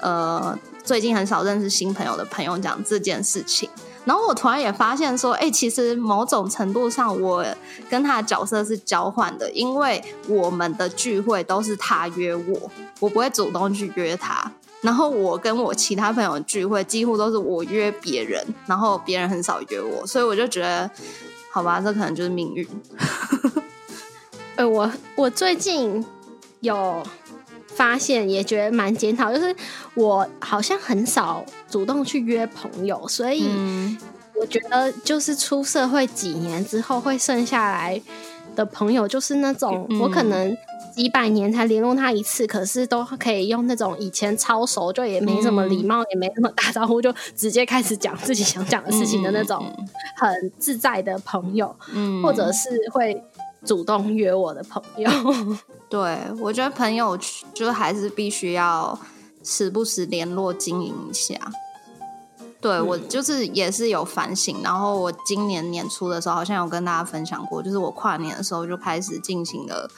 [0.00, 3.68] 呃，最近很少认识新朋友的朋友讲这件事情。
[4.04, 7.44] 然后我突然也发现说，哎、其实某种程度上，我
[7.90, 12.70] 跟他的角色是交换的，因为我们的聚会都是他约我，
[13.00, 14.48] 我不会主动去约他。
[14.80, 20.88] 然后我跟我其他朋友聚会，几乎都是我约别人，然后别人很少约我，所以我就觉得，
[21.50, 22.64] 好吧，这可能就是命运。
[24.54, 26.06] 呃，我我最近
[26.60, 27.02] 有
[27.76, 29.54] 发现，也觉得蛮检讨，就是
[29.94, 33.96] 我好像很少主动去约朋友，所以嗯。
[34.38, 37.98] 我觉得就是出社会几年之后，会剩下来
[38.54, 39.98] 的朋友，就是那种、嗯。
[39.98, 40.54] 我可能
[40.94, 49.64] 几百年才联络他一次，可是都可以用那种以前超熟，就也没什么礼貌，也没什么打招呼，就直接开始讲自己想讲的事情的那种
[50.18, 52.22] 很自在的朋友，嗯。
[52.22, 53.18] 或者是会
[53.66, 55.10] 主动约我的朋友。
[55.90, 57.18] 对，我觉得朋友
[57.52, 58.98] 就还是必须要
[59.42, 61.34] 时不时联络经营一下。
[62.58, 69.88] 对、我就是也是有反省，然后我今年年初的时候好像有跟大家分享过，就是我跨年的时候就开始进行了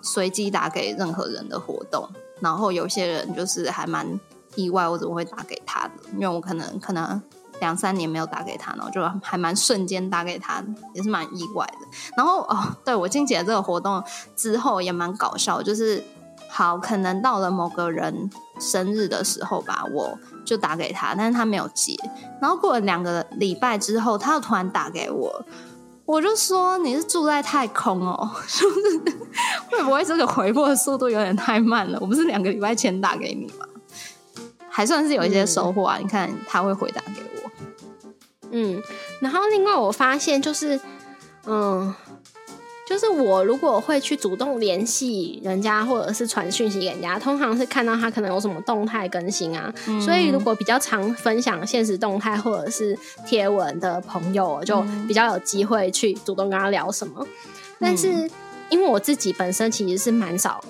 [0.00, 4.06] 随机打给任何人的活动，然后有些人就是还蛮
[4.54, 7.20] 意外我怎么会打给他的，因为我可能可能
[7.60, 10.62] 两三年没有打给他，然后就还蛮瞬间打给他，
[10.94, 11.86] 也是蛮意外的。
[12.16, 14.02] 然后哦，对我进行了这个活动
[14.34, 16.02] 之后也蛮搞笑，就是
[16.48, 21.94] 好可能到了某个人生日的时候吧，我就打给他，但是他没有接。
[22.40, 25.44] 然后过了两个礼拜之后，他又突然打给我。
[26.06, 28.98] 我就说你是住在太空哦， 是不是？
[29.70, 31.96] 会不会这个回拨的速度有点太慢了？
[32.00, 33.66] 我不是两个礼拜前打给你吗？
[34.68, 35.98] 还算是有一些收获啊！
[36.00, 37.29] 你看他会回答给我，
[38.50, 38.82] 嗯，
[39.20, 40.78] 然后另外我发现就是，
[41.46, 41.94] 嗯，
[42.88, 49.72] 就是我如果会去主动联系人家，或者是传讯息给人家，通常是看到他可能有什么动态更新啊，
[50.04, 57.26] 所以如果比较常分享现实动态或者是贴文的朋友，我就比较有机会去主动跟他聊什么。
[57.78, 58.28] 但是
[58.68, 60.62] 因为我自己本身其实是蛮少，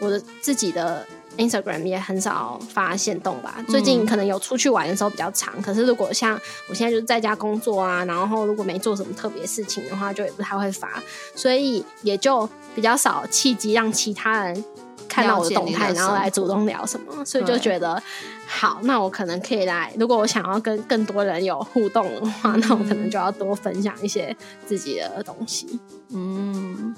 [0.00, 1.06] 我的自己的
[1.36, 3.64] Instagram 也很少发现动吧。
[3.68, 11.02] 最近可能有出去玩的时候比较长，可是如果像我现在就是在家工作啊，然后如果没做什么特别事情的话，就也不太会发，
[11.34, 14.64] 所以也就比较少契机让其他人
[15.08, 18.02] 看到我的动态，然后来主动聊什么，所以就觉得
[18.46, 19.92] 好，那我可能可以来。
[19.98, 24.34] 如果我想要跟更多人有互动的话，那我可能就要多分享一些
[24.66, 25.80] 自己的东西。
[26.10, 26.94] 嗯，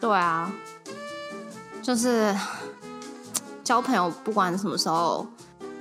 [0.00, 0.52] 对啊，
[1.82, 2.34] 就是
[3.68, 5.26] 交朋友，不管什么时候，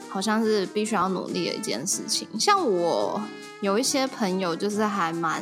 [0.10, 2.28] 好像是必须要努力的一件事情。
[2.38, 3.22] 像我
[3.62, 5.42] 有一些朋友，就是还蛮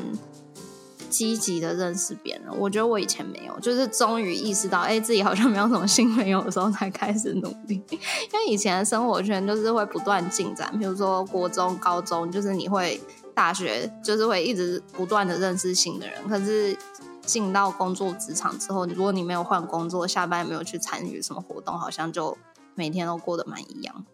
[1.09, 2.43] 积极的认识别人。
[2.55, 7.81] 我觉得我以前没有，就是终于意识到，哎、自己好像没有什么新朋友的时候，才开始努力。
[7.89, 13.01] 因为以前的生活圈就是会不断进展，比如说国中、高中，就是你会
[13.33, 16.15] 大学，就是会一直不断的认识新的人。
[16.29, 16.77] 可是
[17.25, 22.37] 进到工作职场之后，如果你没有换工作，下班也没有去参与什么活动，好像就
[22.75, 24.05] 每天都过得蛮一样。